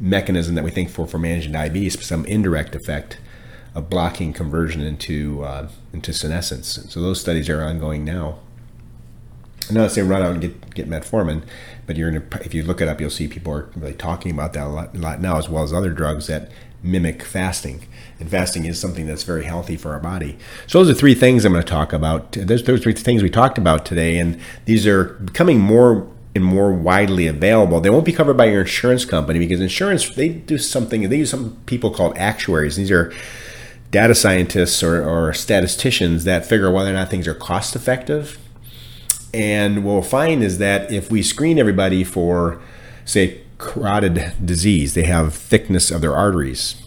mechanism 0.00 0.54
that 0.54 0.64
we 0.64 0.70
think 0.70 0.90
for 0.90 1.06
for 1.06 1.18
managing 1.18 1.52
diabetes, 1.52 1.94
but 1.94 2.04
some 2.04 2.24
indirect 2.24 2.74
effect 2.74 3.18
of 3.74 3.88
blocking 3.88 4.32
conversion 4.32 4.80
into 4.80 5.44
uh, 5.44 5.68
into 5.92 6.12
senescence. 6.12 6.86
So 6.88 7.00
those 7.00 7.20
studies 7.20 7.48
are 7.48 7.62
ongoing 7.62 8.04
now. 8.04 8.38
Not 9.70 9.92
saying 9.92 10.08
run 10.08 10.22
out 10.22 10.32
and 10.32 10.40
get 10.40 10.74
get 10.74 10.88
metformin, 10.88 11.42
but 11.86 11.96
you're 11.96 12.08
in 12.08 12.16
a, 12.16 12.22
if 12.44 12.54
you 12.54 12.62
look 12.62 12.80
it 12.80 12.88
up, 12.88 13.00
you'll 13.00 13.10
see 13.10 13.28
people 13.28 13.52
are 13.52 13.68
really 13.76 13.94
talking 13.94 14.32
about 14.32 14.52
that 14.54 14.66
a 14.66 14.70
lot, 14.70 14.94
a 14.94 14.98
lot 14.98 15.20
now, 15.20 15.36
as 15.36 15.48
well 15.48 15.62
as 15.62 15.72
other 15.72 15.90
drugs 15.90 16.26
that 16.26 16.50
mimic 16.82 17.22
fasting. 17.22 17.86
And 18.18 18.30
fasting 18.30 18.64
is 18.64 18.80
something 18.80 19.06
that's 19.06 19.22
very 19.22 19.44
healthy 19.44 19.76
for 19.76 19.92
our 19.92 20.00
body. 20.00 20.38
So 20.66 20.82
those 20.82 20.90
are 20.90 20.98
three 20.98 21.14
things 21.14 21.44
I'm 21.44 21.52
going 21.52 21.64
to 21.64 21.68
talk 21.68 21.92
about. 21.92 22.32
Those, 22.32 22.64
those 22.64 22.82
three 22.82 22.92
things 22.92 23.22
we 23.22 23.30
talked 23.30 23.58
about 23.58 23.84
today, 23.84 24.18
and 24.18 24.40
these 24.64 24.86
are 24.86 25.04
becoming 25.04 25.60
more 25.60 26.08
and 26.34 26.44
more 26.44 26.72
widely 26.72 27.26
available. 27.26 27.80
They 27.80 27.90
won't 27.90 28.04
be 28.04 28.12
covered 28.12 28.36
by 28.36 28.46
your 28.46 28.62
insurance 28.62 29.04
company 29.04 29.38
because 29.38 29.60
insurance 29.60 30.08
they 30.14 30.30
do 30.30 30.58
something. 30.58 31.08
They 31.08 31.18
use 31.18 31.30
some 31.30 31.56
people 31.66 31.90
called 31.90 32.16
actuaries. 32.16 32.76
These 32.76 32.90
are 32.90 33.12
data 33.90 34.14
scientists 34.14 34.82
or, 34.82 35.06
or 35.06 35.34
statisticians 35.34 36.24
that 36.24 36.46
figure 36.46 36.70
whether 36.70 36.90
or 36.90 36.94
not 36.94 37.10
things 37.10 37.28
are 37.28 37.34
cost 37.34 37.76
effective. 37.76 38.38
And 39.34 39.84
what 39.84 39.92
we'll 39.92 40.02
find 40.02 40.42
is 40.42 40.58
that 40.58 40.92
if 40.92 41.10
we 41.10 41.22
screen 41.22 41.58
everybody 41.58 42.04
for, 42.04 42.60
say, 43.04 43.40
carotid 43.58 44.34
disease, 44.44 44.94
they 44.94 45.04
have 45.04 45.34
thickness 45.34 45.90
of 45.90 46.00
their 46.00 46.14
arteries, 46.14 46.82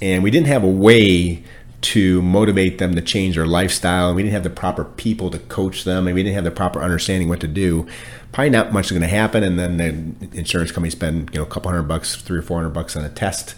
and 0.00 0.22
we 0.22 0.30
didn't 0.30 0.46
have 0.48 0.64
a 0.64 0.68
way 0.68 1.44
to 1.80 2.20
motivate 2.22 2.78
them 2.78 2.94
to 2.96 3.00
change 3.00 3.36
their 3.36 3.46
lifestyle, 3.46 4.08
and 4.08 4.16
we 4.16 4.22
didn't 4.22 4.32
have 4.32 4.42
the 4.42 4.50
proper 4.50 4.84
people 4.84 5.30
to 5.30 5.38
coach 5.38 5.84
them, 5.84 6.08
and 6.08 6.14
we 6.14 6.22
didn't 6.22 6.34
have 6.34 6.44
the 6.44 6.50
proper 6.50 6.82
understanding 6.82 7.28
what 7.28 7.40
to 7.40 7.46
do, 7.46 7.86
probably 8.32 8.50
not 8.50 8.72
much 8.72 8.86
is 8.86 8.90
going 8.90 9.02
to 9.02 9.08
happen. 9.08 9.44
And 9.44 9.58
then 9.58 9.76
the 9.76 10.36
insurance 10.38 10.72
company 10.72 10.90
spend 10.90 11.30
you 11.32 11.38
know 11.38 11.46
a 11.46 11.48
couple 11.48 11.70
hundred 11.70 11.84
bucks, 11.84 12.16
three 12.16 12.38
or 12.38 12.42
four 12.42 12.56
hundred 12.56 12.70
bucks 12.70 12.96
on 12.96 13.04
a 13.04 13.08
test 13.08 13.54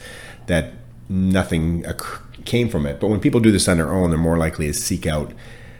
that 0.46 0.72
nothing 1.08 1.84
came 2.44 2.68
from 2.68 2.84
it. 2.84 3.00
But 3.00 3.08
when 3.08 3.20
people 3.20 3.40
do 3.40 3.50
this 3.50 3.68
on 3.68 3.78
their 3.78 3.92
own, 3.92 4.10
they're 4.10 4.18
more 4.18 4.38
likely 4.38 4.66
to 4.66 4.74
seek 4.74 5.06
out 5.06 5.32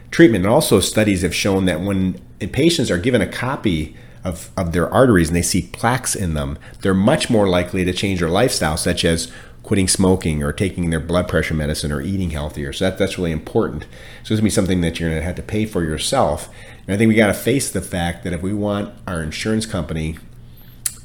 treatment. 0.09 0.45
And 0.45 0.53
also, 0.53 0.79
studies 0.79 1.21
have 1.21 1.35
shown 1.35 1.65
that 1.65 1.81
when 1.81 2.19
patients 2.47 2.89
are 2.89 2.97
given 2.97 3.21
a 3.21 3.27
copy 3.27 3.95
of, 4.23 4.49
of 4.55 4.71
their 4.71 4.89
arteries 4.89 5.29
and 5.29 5.35
they 5.35 5.41
see 5.41 5.63
plaques 5.63 6.15
in 6.15 6.33
them, 6.33 6.57
they're 6.81 6.93
much 6.93 7.29
more 7.29 7.47
likely 7.47 7.83
to 7.85 7.93
change 7.93 8.19
their 8.19 8.29
lifestyle, 8.29 8.77
such 8.77 9.03
as 9.03 9.31
quitting 9.63 9.87
smoking 9.87 10.41
or 10.43 10.51
taking 10.51 10.89
their 10.89 10.99
blood 10.99 11.27
pressure 11.27 11.53
medicine 11.53 11.91
or 11.91 12.01
eating 12.01 12.31
healthier. 12.31 12.73
So 12.73 12.85
that, 12.85 12.97
that's 12.97 13.17
really 13.17 13.31
important. 13.31 13.83
So 14.23 14.33
it's 14.33 14.39
to 14.39 14.43
be 14.43 14.49
something 14.49 14.81
that 14.81 14.99
you're 14.99 15.09
to 15.09 15.21
have 15.21 15.35
to 15.35 15.43
pay 15.43 15.65
for 15.65 15.83
yourself. 15.83 16.49
And 16.87 16.95
I 16.95 16.97
think 16.97 17.09
we 17.09 17.15
got 17.15 17.27
to 17.27 17.33
face 17.33 17.69
the 17.69 17.81
fact 17.81 18.23
that 18.23 18.33
if 18.33 18.41
we 18.41 18.53
want 18.53 18.93
our 19.05 19.21
insurance 19.21 19.65
company 19.65 20.17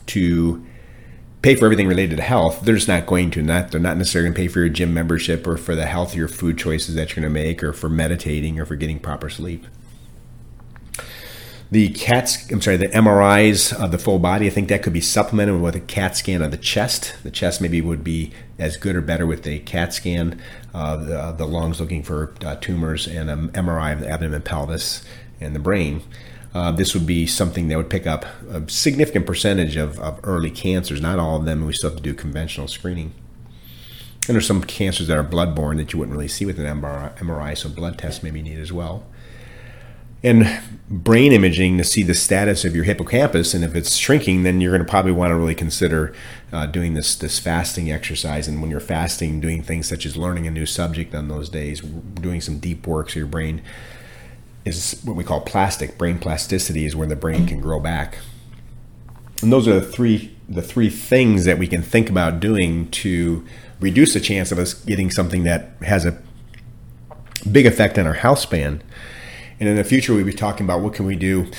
to 0.06 0.64
pay 1.42 1.54
for 1.54 1.66
everything 1.66 1.86
related 1.86 2.16
to 2.16 2.22
health, 2.22 2.62
they're 2.62 2.76
just 2.76 2.88
not 2.88 3.06
going 3.06 3.30
to. 3.32 3.42
Not 3.42 3.70
they're 3.70 3.80
not 3.80 3.98
necessarily 3.98 4.28
going 4.28 4.34
to 4.34 4.40
pay 4.40 4.48
for 4.48 4.60
your 4.60 4.68
gym 4.68 4.94
membership 4.94 5.46
or 5.46 5.56
for 5.56 5.74
the 5.74 5.86
healthier 5.86 6.28
food 6.28 6.58
choices 6.58 6.94
that 6.94 7.10
you're 7.10 7.22
going 7.22 7.34
to 7.34 7.40
make 7.40 7.62
or 7.62 7.72
for 7.72 7.88
meditating 7.88 8.58
or 8.58 8.64
for 8.64 8.74
getting 8.74 8.98
proper 8.98 9.28
sleep 9.28 9.66
the 11.70 11.88
CAT, 11.90 12.46
I'm 12.50 12.62
sorry, 12.62 12.76
the 12.76 12.88
MRIs 12.88 13.72
of 13.72 13.90
the 13.90 13.98
full 13.98 14.20
body, 14.20 14.46
I 14.46 14.50
think 14.50 14.68
that 14.68 14.84
could 14.84 14.92
be 14.92 15.00
supplemented 15.00 15.60
with 15.60 15.74
a 15.74 15.80
CAT 15.80 16.16
scan 16.16 16.40
of 16.40 16.52
the 16.52 16.56
chest. 16.56 17.16
The 17.24 17.30
chest 17.30 17.60
maybe 17.60 17.80
would 17.80 18.04
be 18.04 18.32
as 18.56 18.76
good 18.76 18.94
or 18.94 19.00
better 19.00 19.26
with 19.26 19.44
a 19.46 19.58
CAT 19.60 19.92
scan. 19.92 20.40
Uh, 20.72 20.96
the, 20.96 21.32
the, 21.32 21.46
lungs 21.46 21.80
looking 21.80 22.04
for 22.04 22.34
uh, 22.44 22.54
tumors 22.56 23.08
and 23.08 23.28
an 23.28 23.48
MRI 23.50 23.92
of 23.92 24.00
the 24.00 24.08
abdomen, 24.08 24.42
pelvis, 24.42 25.04
and 25.40 25.56
the 25.56 25.60
brain. 25.60 26.02
Uh, 26.54 26.70
this 26.70 26.94
would 26.94 27.06
be 27.06 27.26
something 27.26 27.66
that 27.68 27.76
would 27.76 27.90
pick 27.90 28.06
up 28.06 28.24
a 28.48 28.68
significant 28.70 29.26
percentage 29.26 29.76
of, 29.76 29.98
of 29.98 30.20
early 30.22 30.50
cancers. 30.50 31.00
Not 31.00 31.18
all 31.18 31.36
of 31.36 31.46
them. 31.46 31.66
We 31.66 31.72
still 31.72 31.90
have 31.90 31.96
to 31.96 32.02
do 32.02 32.14
conventional 32.14 32.68
screening. 32.68 33.12
And 34.28 34.34
there's 34.34 34.46
some 34.46 34.62
cancers 34.62 35.08
that 35.08 35.18
are 35.18 35.24
bloodborne 35.24 35.78
that 35.78 35.92
you 35.92 35.98
wouldn't 35.98 36.16
really 36.16 36.28
see 36.28 36.46
with 36.46 36.60
an 36.60 36.80
MRI, 36.80 37.56
so 37.58 37.68
blood 37.68 37.98
tests 37.98 38.22
may 38.22 38.30
be 38.30 38.42
needed 38.42 38.62
as 38.62 38.72
well 38.72 39.04
and 40.22 40.60
brain 40.88 41.32
imaging 41.32 41.78
to 41.78 41.84
see 41.84 42.02
the 42.02 42.14
status 42.14 42.64
of 42.64 42.74
your 42.74 42.84
hippocampus. 42.84 43.54
And 43.54 43.64
if 43.64 43.74
it's 43.74 43.96
shrinking, 43.96 44.44
then 44.44 44.60
you're 44.60 44.72
going 44.72 44.84
to 44.84 44.90
probably 44.90 45.12
want 45.12 45.30
to 45.30 45.34
really 45.34 45.54
consider 45.54 46.14
uh, 46.52 46.66
doing 46.66 46.94
this 46.94 47.14
this 47.16 47.38
fasting 47.38 47.90
exercise. 47.90 48.48
And 48.48 48.60
when 48.60 48.70
you're 48.70 48.80
fasting, 48.80 49.40
doing 49.40 49.62
things 49.62 49.88
such 49.88 50.06
as 50.06 50.16
learning 50.16 50.46
a 50.46 50.50
new 50.50 50.66
subject 50.66 51.14
on 51.14 51.28
those 51.28 51.48
days, 51.48 51.80
doing 51.80 52.40
some 52.40 52.58
deep 52.58 52.86
work 52.86 53.10
so 53.10 53.20
your 53.20 53.28
brain 53.28 53.62
is 54.64 55.00
what 55.04 55.16
we 55.16 55.24
call 55.24 55.40
plastic. 55.40 55.98
Brain 55.98 56.18
plasticity 56.18 56.84
is 56.84 56.96
where 56.96 57.06
the 57.06 57.16
brain 57.16 57.46
can 57.46 57.60
grow 57.60 57.80
back. 57.80 58.18
And 59.42 59.52
those 59.52 59.68
are 59.68 59.78
the 59.78 59.86
three 59.86 60.36
the 60.48 60.62
three 60.62 60.90
things 60.90 61.44
that 61.44 61.58
we 61.58 61.66
can 61.66 61.82
think 61.82 62.08
about 62.08 62.38
doing 62.38 62.88
to 62.90 63.44
reduce 63.80 64.14
the 64.14 64.20
chance 64.20 64.52
of 64.52 64.58
us 64.58 64.74
getting 64.74 65.10
something 65.10 65.42
that 65.42 65.70
has 65.82 66.04
a 66.04 66.22
big 67.50 67.66
effect 67.66 67.98
on 67.98 68.06
our 68.06 68.14
health 68.14 68.38
span 68.38 68.82
and 69.58 69.68
in 69.68 69.76
the 69.76 69.84
future, 69.84 70.14
we'll 70.14 70.24
be 70.24 70.32
talking 70.32 70.66
about 70.66 70.80
what 70.80 70.94
can 70.94 71.06
we 71.06 71.16
do, 71.16 71.50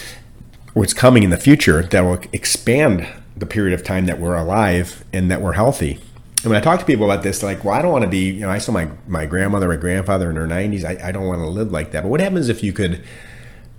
what's 0.73 0.93
coming 0.93 1.23
in 1.23 1.29
the 1.29 1.37
future 1.37 1.83
that 1.83 2.01
will 2.01 2.19
expand 2.31 3.07
the 3.35 3.45
period 3.45 3.73
of 3.73 3.83
time 3.85 4.05
that 4.05 4.19
we're 4.19 4.35
alive 4.35 5.03
and 5.13 5.29
that 5.31 5.41
we're 5.41 5.53
healthy. 5.53 5.99
And 6.43 6.51
when 6.51 6.55
I 6.55 6.61
talk 6.63 6.79
to 6.79 6.85
people 6.85 7.09
about 7.09 7.23
this, 7.23 7.41
like, 7.41 7.63
well, 7.63 7.73
I 7.73 7.81
don't 7.81 7.91
want 7.91 8.03
to 8.03 8.09
be, 8.09 8.29
you 8.29 8.41
know, 8.41 8.49
I 8.49 8.59
saw 8.59 8.71
my, 8.71 8.89
my 9.07 9.25
grandmother, 9.25 9.67
my 9.67 9.75
grandfather 9.75 10.29
in 10.29 10.35
their 10.35 10.47
90s. 10.47 10.83
I, 10.83 11.09
I 11.09 11.11
don't 11.11 11.25
want 11.25 11.41
to 11.41 11.47
live 11.47 11.71
like 11.71 11.91
that. 11.91 12.03
But 12.03 12.09
what 12.09 12.19
happens 12.19 12.49
if 12.49 12.63
you 12.63 12.73
could 12.73 13.03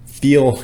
feel 0.07 0.63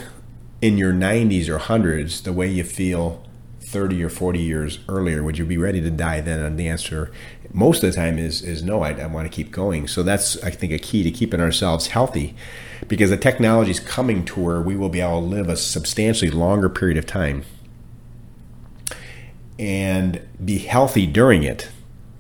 in 0.61 0.77
your 0.77 0.93
90s 0.93 1.49
or 1.49 1.59
hundreds 1.59 2.23
the 2.23 2.33
way 2.33 2.49
you 2.49 2.65
feel 2.65 3.25
30 3.61 4.03
or 4.03 4.11
40 4.11 4.41
years 4.41 4.81
earlier? 4.89 5.23
Would 5.23 5.39
you 5.39 5.45
be 5.45 5.57
ready 5.57 5.81
to 5.81 5.91
die 5.91 6.21
then? 6.21 6.41
And 6.41 6.59
the 6.59 6.67
answer 6.67 7.13
most 7.53 7.85
of 7.85 7.93
the 7.93 7.97
time 7.97 8.19
is, 8.19 8.43
is 8.43 8.65
no, 8.65 8.83
I, 8.83 8.91
I 8.91 9.07
want 9.07 9.31
to 9.31 9.35
keep 9.35 9.53
going. 9.53 9.87
So 9.87 10.03
that's, 10.03 10.43
I 10.43 10.51
think, 10.51 10.73
a 10.73 10.79
key 10.79 11.05
to 11.05 11.13
keeping 11.13 11.41
ourselves 11.41 11.89
healthy 11.89 12.35
because 12.89 13.11
the 13.11 13.17
technology 13.17 13.71
is 13.71 13.81
coming 13.81 14.25
to 14.25 14.41
where 14.41 14.61
we 14.61 14.77
will 14.77 14.89
be 14.89 15.01
able 15.01 15.21
to 15.21 15.27
live 15.27 15.49
a 15.49 15.57
substantially 15.57 16.31
longer 16.31 16.69
period 16.69 16.97
of 16.97 17.07
time 17.07 17.45
and 19.59 20.21
be 20.45 20.59
healthy 20.59 21.07
during 21.07 21.43
it 21.43 21.69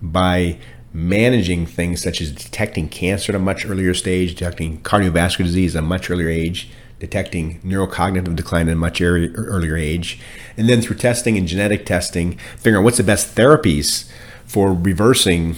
by 0.00 0.58
managing 0.92 1.66
things 1.66 2.00
such 2.00 2.20
as 2.20 2.30
detecting 2.30 2.88
cancer 2.88 3.32
at 3.32 3.36
a 3.36 3.38
much 3.40 3.66
earlier 3.66 3.92
stage, 3.94 4.34
detecting 4.34 4.80
cardiovascular 4.82 5.44
disease 5.44 5.74
at 5.74 5.80
a 5.80 5.86
much 5.86 6.08
earlier 6.08 6.28
age, 6.28 6.70
detecting 7.00 7.60
neurocognitive 7.62 8.36
decline 8.36 8.68
at 8.68 8.72
a 8.72 8.76
much 8.76 9.00
earlier 9.00 9.76
age, 9.76 10.20
and 10.56 10.68
then 10.68 10.80
through 10.80 10.96
testing 10.96 11.36
and 11.36 11.48
genetic 11.48 11.84
testing, 11.84 12.38
figuring 12.56 12.76
out 12.76 12.84
what's 12.84 12.98
the 12.98 13.02
best 13.02 13.34
therapies 13.34 14.08
for 14.46 14.72
reversing 14.72 15.56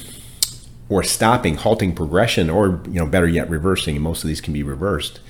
or 0.88 1.02
stopping, 1.02 1.56
halting 1.56 1.94
progression, 1.94 2.48
or 2.48 2.80
you 2.86 2.94
know, 2.94 3.06
better 3.06 3.28
yet, 3.28 3.50
reversing. 3.50 3.96
And 3.96 4.04
most 4.04 4.22
of 4.22 4.28
these 4.28 4.40
can 4.40 4.52
be 4.52 4.62
reversed, 4.62 5.20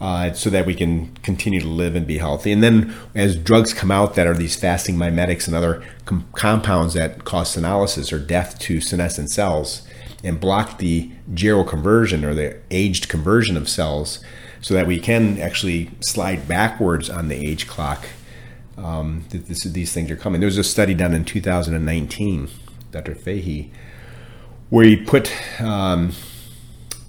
uh, 0.00 0.32
so 0.32 0.50
that 0.50 0.66
we 0.66 0.74
can 0.74 1.14
continue 1.22 1.60
to 1.60 1.68
live 1.68 1.94
and 1.94 2.06
be 2.06 2.18
healthy. 2.18 2.52
And 2.52 2.62
then, 2.62 2.94
as 3.14 3.36
drugs 3.36 3.74
come 3.74 3.90
out 3.90 4.14
that 4.14 4.26
are 4.26 4.34
these 4.34 4.56
fasting 4.56 4.96
mimetics 4.96 5.46
and 5.46 5.56
other 5.56 5.82
com- 6.04 6.26
compounds 6.32 6.94
that 6.94 7.24
cause 7.24 7.56
senolysis 7.56 8.12
or 8.12 8.18
death 8.18 8.58
to 8.60 8.80
senescent 8.80 9.30
cells, 9.30 9.86
and 10.24 10.40
block 10.40 10.78
the 10.78 11.10
geroconversion 11.34 12.22
or 12.22 12.34
the 12.34 12.56
aged 12.70 13.08
conversion 13.08 13.56
of 13.56 13.68
cells, 13.68 14.20
so 14.60 14.74
that 14.74 14.86
we 14.86 15.00
can 15.00 15.40
actually 15.40 15.90
slide 16.00 16.46
backwards 16.46 17.10
on 17.10 17.26
the 17.26 17.34
age 17.34 17.66
clock. 17.66 18.06
Um, 18.78 19.24
this, 19.30 19.64
these 19.64 19.92
things 19.92 20.10
are 20.10 20.16
coming. 20.16 20.40
There 20.40 20.46
was 20.46 20.58
a 20.58 20.64
study 20.64 20.94
done 20.94 21.12
in 21.12 21.24
2019, 21.24 22.48
Dr. 22.92 23.14
Fahy 23.14 23.70
where 24.72 24.86
he 24.86 24.96
put 24.96 25.30
um, 25.60 26.12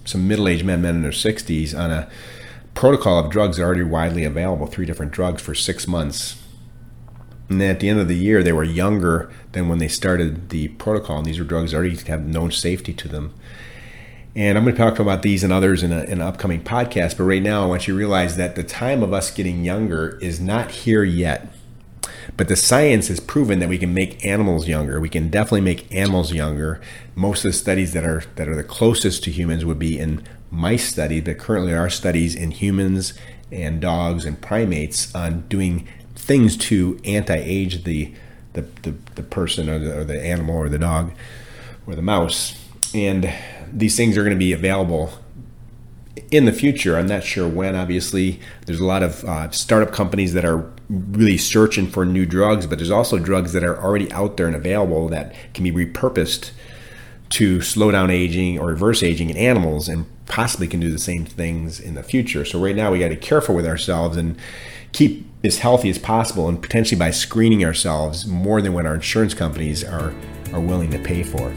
some 0.04 0.28
middle-aged 0.28 0.66
men, 0.66 0.82
men 0.82 0.96
in 0.96 1.02
their 1.02 1.12
60s, 1.12 1.74
on 1.74 1.92
a 1.92 2.10
protocol 2.74 3.18
of 3.18 3.32
drugs 3.32 3.58
already 3.58 3.82
widely 3.82 4.26
available, 4.26 4.68
three 4.68 4.86
different 4.86 5.14
drugs 5.14 5.42
for 5.42 5.56
six 5.56 5.88
months. 5.88 6.44
And 7.48 7.62
then 7.62 7.70
at 7.70 7.80
the 7.80 7.88
end 7.88 8.02
of 8.02 8.10
the 8.10 8.18
year, 8.18 8.44
they 8.44 8.52
were 8.52 8.66
younger 8.66 9.32
than 9.54 9.70
when 9.70 9.78
they 9.78 9.88
started 9.88 10.50
the 10.50 10.68
protocol, 10.68 11.20
and 11.20 11.26
these 11.26 11.40
were 11.40 11.46
drugs 11.46 11.74
already 11.74 11.96
have 11.96 12.26
known 12.26 12.52
safety 12.52 12.94
to 12.96 13.08
them. 13.08 13.34
And 14.36 14.58
I'm 14.58 14.66
going 14.66 14.76
to 14.76 14.82
talk 14.82 15.00
about 15.00 15.22
these 15.22 15.42
and 15.42 15.54
others 15.54 15.84
in, 15.84 15.94
a, 15.94 16.04
in 16.04 16.20
an 16.20 16.22
upcoming 16.22 16.62
podcast. 16.62 17.16
But 17.16 17.24
right 17.24 17.42
now, 17.42 17.64
I 17.64 17.68
want 17.68 17.88
you 17.88 17.94
to 17.94 17.98
realize 17.98 18.36
that 18.36 18.58
the 18.58 18.64
time 18.66 19.02
of 19.02 19.14
us 19.14 19.32
getting 19.32 19.64
younger 19.64 20.20
is 20.22 20.42
not 20.42 20.70
here 20.72 21.06
yet. 21.06 21.53
But 22.38 22.48
the 22.48 22.56
science 22.56 23.08
has 23.08 23.20
proven 23.20 23.60
that 23.60 23.70
we 23.70 23.78
can 23.78 23.94
make 23.94 24.26
animals 24.26 24.68
younger. 24.68 25.00
We 25.00 25.10
can 25.10 25.30
definitely 25.30 25.62
make 25.62 25.94
animals 25.94 26.34
younger. 26.34 26.82
Most 27.16 27.46
of 27.46 27.50
the 27.50 27.58
studies 27.58 27.94
that 27.94 28.04
are 28.04 28.24
that 28.36 28.48
are 28.48 28.56
the 28.56 28.64
closest 28.64 29.24
to 29.24 29.32
humans 29.32 29.66
would 29.66 29.80
be 29.80 30.00
in 30.00 30.24
mice 30.52 30.90
studies, 30.90 31.24
but 31.24 31.38
currently 31.38 31.74
are 31.74 31.90
studies 31.90 32.36
in 32.36 32.52
humans 32.52 33.14
and 33.52 33.82
dogs 33.82 34.26
and 34.26 34.42
primates 34.42 35.14
on 35.16 35.42
doing 35.48 35.88
things 36.16 36.56
to 36.58 37.00
anti-age 37.06 37.84
the 37.84 38.14
the, 38.54 38.62
the, 38.84 38.92
the 39.16 39.24
person 39.24 39.68
or 39.68 39.80
the, 39.80 40.00
or 40.00 40.04
the 40.04 40.22
animal 40.24 40.56
or 40.56 40.70
the 40.70 40.78
dog 40.78 41.12
or 41.88 41.96
the 41.96 42.02
mouse. 42.02 42.60
And 42.94 43.34
these 43.72 43.98
things 43.98 44.16
are 44.16 44.22
going 44.22 44.36
to 44.36 44.40
be 44.40 44.54
available 44.54 45.12
in 46.32 46.46
the 46.46 46.52
future. 46.52 46.98
I'm 46.98 47.08
not 47.08 47.24
sure 47.24 47.48
when. 47.48 47.76
Obviously, 47.76 48.40
there's 48.66 48.80
a 48.80 48.86
lot 48.86 49.04
of 49.04 49.24
uh, 49.24 49.50
startup 49.52 49.92
companies 49.92 50.34
that 50.34 50.46
are 50.46 50.72
really 50.90 51.38
searching 51.38 51.88
for 51.88 52.06
new 52.06 52.26
drugs, 52.26 52.68
but 52.68 52.78
there's 52.78 52.92
also 52.92 53.18
drugs 53.18 53.54
that 53.54 53.64
are 53.64 53.82
already 53.82 54.12
out 54.12 54.38
there 54.38 54.48
and 54.48 54.56
available 54.56 55.10
that 55.10 55.34
can 55.54 55.64
be 55.64 55.72
repurposed 55.72 56.52
to 57.30 57.62
slow 57.62 57.90
down 57.90 58.12
aging 58.12 58.60
or 58.60 58.68
reverse 58.68 59.02
aging 59.02 59.32
in 59.32 59.38
animals 59.38 59.90
and 59.90 60.06
possibly 60.28 60.68
can 60.68 60.80
do 60.80 60.92
the 60.92 61.00
same 61.00 61.26
things 61.26 61.80
in 61.80 61.96
the 61.96 62.04
future. 62.04 62.46
So 62.46 62.60
right 62.60 62.76
now 62.76 62.92
we 62.92 63.00
got 63.00 63.10
to 63.10 63.16
be 63.16 63.22
careful 63.22 63.56
with 63.56 63.66
ourselves 63.66 64.18
and 64.18 64.38
keep 64.92 65.26
as 65.44 65.58
healthy 65.58 65.90
as 65.90 65.98
possible 65.98 66.48
and 66.48 66.62
potentially 66.62 67.00
by 67.00 67.10
screening 67.10 67.66
ourselves 67.66 68.28
more 68.28 68.62
than 68.62 68.74
what 68.74 68.86
our 68.86 68.96
insurance 68.96 69.34
companies 69.34 69.84
are 69.84 70.14
are 70.54 70.62
willing 70.62 70.92
to 70.92 71.00
pay 71.00 71.24
for. 71.24 71.52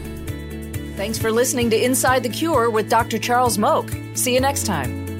Thanks 0.97 1.19
for 1.19 1.31
listening 1.31 1.69
to 1.69 1.77
Inside 1.79 2.23
the 2.23 2.29
Cure 2.29 2.71
with 2.71 2.89
Dr. 2.89 3.19
Charles 3.19 3.59
Mok. 3.59 3.91
See 4.15 4.33
you 4.33 4.41
next 4.41 4.65
time. 4.65 5.16